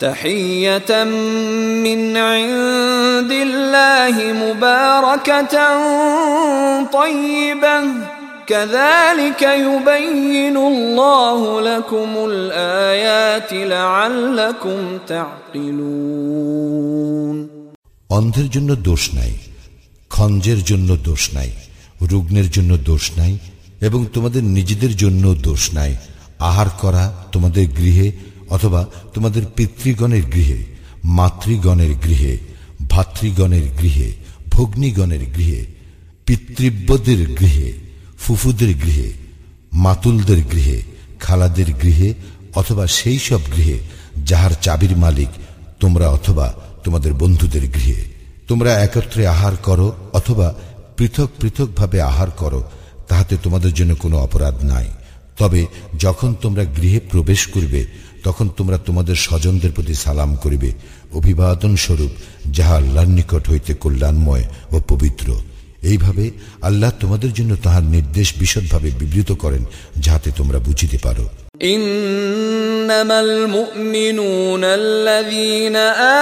تحيه 0.00 1.04
من 1.84 2.16
عند 2.16 3.32
الله 3.32 4.16
مباركه 4.34 5.54
طيبه 6.92 7.82
كذلك 8.46 9.42
يبين 9.42 10.56
الله 10.56 11.60
لكم 11.60 12.08
الايات 12.30 13.52
لعلكم 13.52 14.98
تعقلون 15.08 16.58
অন্ধের 18.10 18.48
জন্য 18.54 18.70
দোষ 18.88 19.02
নাই 19.18 19.32
খঞ্জের 20.10 20.60
জন্য 20.70 20.90
দোষ 21.08 21.22
নাই 21.36 21.50
রুগ্নের 22.10 22.48
জন্য 22.50 22.72
দোষ 22.90 23.04
নাই 23.18 23.34
এবং 23.80 24.00
তোমাদের 24.14 24.42
নিজেদের 24.56 24.92
জন্য 24.96 25.24
দোষ 25.48 25.62
নাই 25.72 25.92
আহার 26.40 26.68
করা 26.82 27.04
তোমাদের 27.32 27.64
গৃহে 27.78 28.08
অথবা 28.53 28.81
তোমাদের 29.13 29.43
পিতৃগণের 29.55 30.25
গৃহে, 30.33 30.59
মাতৃগণের 31.17 31.93
গৃহে, 32.03 32.33
ভাতৃগণের 32.89 33.65
গৃহে, 33.79 34.09
ভগ্নীগণের 34.51 35.23
গৃহে 35.35 35.61
পিতৃব্যদের 36.25 37.21
গৃহে, 37.39 37.69
ফুফুদের 38.19 38.71
গৃহে, 38.83 39.09
মাতুলদের 39.83 40.41
গৃহে, 40.51 40.79
খালাদের 41.19 41.69
গৃহে 41.81 42.09
অথবা 42.55 42.83
সেই 42.97 43.19
সব 43.19 43.41
গৃহে 43.55 43.77
যাহার 44.25 44.53
চাবির 44.61 44.93
মালিক 44.97 45.31
তোমরা 45.79 46.07
অথবা 46.07 46.47
তোমাদের 46.83 47.11
বন্ধুদের 47.13 47.65
গৃহে। 47.75 47.99
তোমরা 48.47 48.71
একত্রে 48.85 49.23
আহার 49.27 49.55
করো 49.67 49.87
অথবা 50.13 50.47
পৃথক 50.97 51.29
পৃথকভাবে 51.41 51.97
আহার 52.01 52.29
করো, 52.41 52.61
তাহাতে 53.09 53.33
তোমাদের 53.43 53.71
জন্য 53.73 53.91
কোনো 53.95 54.15
অপরাধ 54.17 54.55
নাই। 54.63 54.87
তবে 55.39 55.61
যখন 55.99 56.29
তোমরা 56.41 56.63
গৃহে 56.77 56.99
প্রবেশ 57.11 57.41
করবে 57.47 57.81
তখন 58.24 58.46
তোমরা 58.56 58.78
তোমাদের 58.78 59.16
স্বজনদের 59.16 59.72
প্রতি 59.72 59.94
সালাম 59.94 60.30
করিবে 60.36 60.70
অভিবাদন 61.12 61.72
স্বরূপ 61.76 62.12
যাহা 62.50 62.74
আল্লাহর 62.76 63.10
নিকট 63.10 63.44
হইতে 63.48 63.72
কল্যাণময় 63.74 64.44
ও 64.72 64.76
পবিত্র 64.88 65.28
এইভাবে 65.82 66.24
আল্লাহ 66.62 66.90
তোমাদের 67.00 67.30
জন্য 67.32 67.52
তাহার 67.62 67.84
নির্দেশ 67.86 68.28
বিশদভাবে 68.38 68.88
বিবৃত 68.90 69.30
করেন 69.32 69.62
যাহাতে 69.96 70.28
তোমরা 70.30 70.58
বুঝিতে 70.58 70.98
পারো 70.98 71.26
إنما 71.64 73.20
المؤمنون 73.20 74.64
الذين 74.64 75.76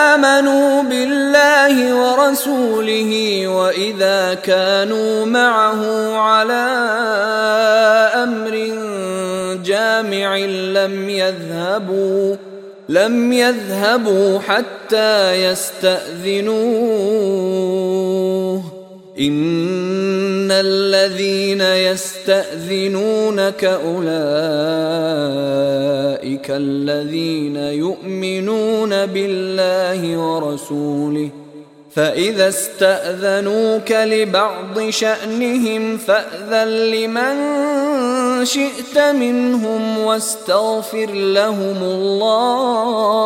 آمنوا 0.08 0.82
بالله 0.82 1.94
ورسوله 1.94 3.10
وإذا 3.48 4.34
كانوا 4.34 5.26
معه 5.28 5.80
على 6.18 6.66
أمر 8.16 8.54
جامع 9.62 10.36
لم 10.87 11.09
يذهبوا 11.09 12.35
لم 12.89 13.33
يذهبوا 13.33 14.39
حتى 14.39 15.43
يستأذنوه. 15.43 16.61
إن 19.19 20.51
الذين 20.51 21.61
يستأذنونك 21.61 23.63
أولئك 23.63 24.11
الذين 26.49 27.55
يؤمنون 27.55 29.05
بالله 29.05 30.17
ورسوله. 30.17 31.29
فإذا 31.96 32.48
استأذنوك 32.48 33.90
لبعض 33.92 34.90
شأنهم 34.90 35.96
فأذن 35.96 36.68
لمن 36.68 37.36
شئت 38.46 38.98
منهم 38.98 39.98
واستغفر 39.98 41.10
لهم 41.12 41.78
الله 41.82 43.16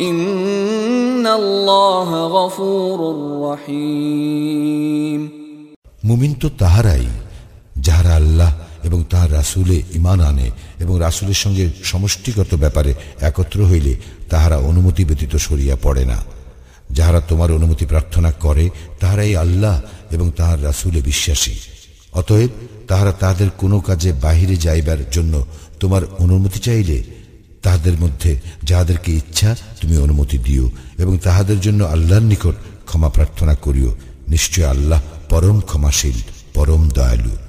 إن 0.00 1.26
الله 1.26 2.08
غفور 2.28 2.98
رحيم 3.42 5.20
মুমিন 6.04 6.32
তো 6.34 6.48
তাহারাই 6.58 7.06
যাহারা 7.80 8.12
আল্লাহ 8.16 8.50
এবং 8.84 9.00
তাহার 9.10 9.30
রাসুলে 9.32 9.78
ইমান 9.92 10.20
আনে 10.20 10.48
এবং 10.80 10.94
রাসুলের 10.98 11.38
সঙ্গে 11.44 11.64
সমষ্টিগত 11.82 12.50
ব্যাপারে 12.54 12.92
একত্র 13.20 13.58
হইলে 13.64 13.92
তাহারা 14.28 14.56
অনুমতি 14.70 15.02
ব্যতীত 15.04 15.32
সরিয়া 15.46 15.76
পড়ে 15.82 16.04
না 16.04 16.18
যাহারা 16.91 17.21
তোমার 17.21 17.51
অনুমতি 17.51 17.85
প্রার্থনা 17.85 18.31
করে, 18.31 18.69
তাহারাই 18.99 19.35
আল্লাহ 19.35 19.81
এবং 20.11 20.31
তাহার 20.31 20.63
রাসুলে 20.63 21.01
বিশ্বাসী। 21.01 21.55
অতএব 22.11 22.49
তাহারা 22.87 23.11
তাহাদের 23.11 23.49
কোনো 23.57 23.79
কাজে 23.79 24.13
বাহিরে 24.13 24.55
যাইবার 24.55 25.09
জন্য 25.11 25.45
তোমার 25.79 26.01
অনুমতি 26.19 26.59
চাইলে, 26.59 27.03
তাহাদের 27.63 27.93
মধ্যে 27.99 28.39
যাহাদেরকে 28.63 29.11
ইচ্ছা 29.11 29.55
তুমি 29.81 29.97
অনুমতি 29.97 30.37
দিও 30.37 30.71
এবং 30.97 31.17
তাহাদের 31.17 31.59
জন্য 31.59 31.83
আল্লাহর 31.83 32.23
নিকট 32.23 32.55
ক্ষমা 32.85 33.09
প্রার্থনা 33.09 33.55
করিও। 33.55 33.95
নিশ্চয় 34.27 34.67
আল্লাহ 34.67 35.01
পরম 35.29 35.59
ক্ষমাশীল, 35.59 36.17
পরম 36.53 36.89
দয়ালু। 36.89 37.48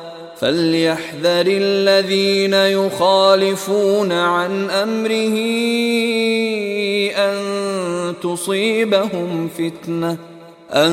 فليحذر 0.40 1.46
الذين 1.48 2.54
يخالفون 2.54 4.12
عن 4.12 4.70
امره 4.70 5.36
ان 7.18 7.36
تصيبهم 8.22 9.48
فتنه 9.48 10.16
ان 10.74 10.92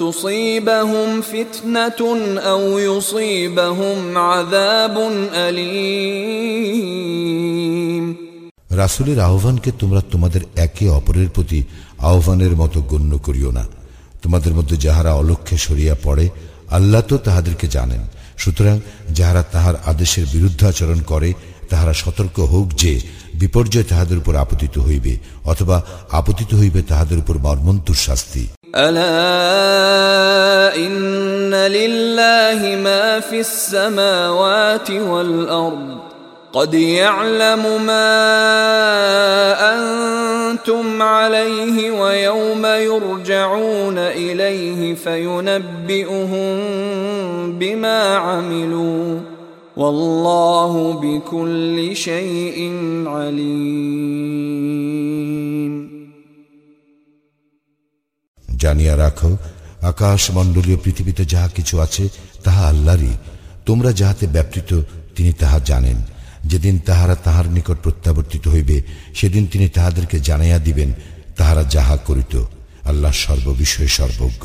تصيبهم 0.00 1.20
فتنه 1.22 2.00
او 2.38 2.78
يصيبهم 2.80 4.18
عذاب 4.18 4.96
اليم 5.34 6.92
রাসুলের 8.72 9.18
আহ্বানকে 9.20 9.70
তোমরা 9.80 10.00
তোমাদের 10.10 10.42
একে 10.56 10.86
অপরের 10.90 11.28
প্রতি 11.28 11.60
আহ্বানের 12.02 12.54
মতো 12.56 12.78
গণ্য 12.90 13.12
করিও 13.18 13.50
না 13.52 13.64
তোমাদের 14.22 14.52
মধ্যে 14.54 14.76
যাহারা 14.76 15.12
অলক্ষ্যে 15.12 15.56
সরিয়া 15.58 15.94
পড়ে 16.02 16.26
আল্লাহ 16.70 17.00
তো 17.00 17.16
তাহাদেরকে 17.18 17.66
জানেন 17.68 18.02
সুতরাং 18.38 18.76
যাহারা 19.10 19.42
তাহার 19.52 19.76
আদেশের 19.86 20.24
বিরুদ্ধাচরণ 20.26 21.00
করে 21.02 21.30
তাহারা 21.70 21.94
সতর্ক 21.94 22.36
হোক 22.52 22.66
যে 22.74 22.92
বিপর্যয় 23.34 23.86
তাহাদের 23.88 24.18
উপর 24.18 24.34
আপতিত 24.36 24.74
হইবে 24.78 25.12
অথবা 25.44 25.76
আপতিত 26.10 26.50
হইবে 26.54 26.80
তাহাদের 26.82 27.18
উপর 27.18 27.34
মর্মন্তুর 27.38 27.98
শাস্তি 28.06 28.44
ألا 28.76 29.22
إن 30.76 31.54
لله 31.70 32.60
ما 32.78 33.06
في 33.20 33.38
السماوات 33.40 34.88
والأرض 34.90 36.05
قد 36.52 36.74
يعلم 36.74 37.86
ما 37.86 38.12
انتم 39.74 41.02
عليه 41.02 41.90
ويوم 41.90 42.66
يرجعون 42.66 43.98
اليه 43.98 44.94
فينبئهم 44.94 46.58
بما 47.52 48.16
عملوا 48.16 49.20
والله 49.76 50.92
بكل 50.92 51.96
شيء 51.96 52.58
عليم 53.06 54.52
জানিয়া 58.64 58.94
রাখো 58.96 59.30
আকাশ 59.82 60.22
মণ্ডলীয় 60.30 60.78
পৃথিবীতে 60.84 61.24
যাহা 61.24 61.48
কিছু 61.56 61.74
আছে 61.80 62.04
তাহা 62.44 62.62
আল্লাহরই 62.68 63.14
তোমরা 63.66 63.90
যাহাতে 64.00 64.24
ব্যাপৃত 64.26 64.70
তিনি 65.16 65.32
তাহা 65.32 65.58
জানেন 65.70 65.98
যেদিন 66.47 66.79
তাহারা 66.85 67.15
তাহার 67.15 67.47
নিকট 67.47 67.77
প্রত্যাবর্তিত 67.83 68.47
হইবে, 68.47 68.81
সেদিন 69.15 69.47
তিনি 69.47 69.69
তাহাদেরকে 69.69 70.19
জানাইয়া 70.19 70.59
দিবেন, 70.59 70.93
তাহারা 71.37 71.63
যাহা 71.63 71.97
করিত, 71.97 72.33
আল্লাহ 72.83 73.11
সর্ববিষয়ে 73.11 73.87
সর্বজ্ঞ। 73.87 74.43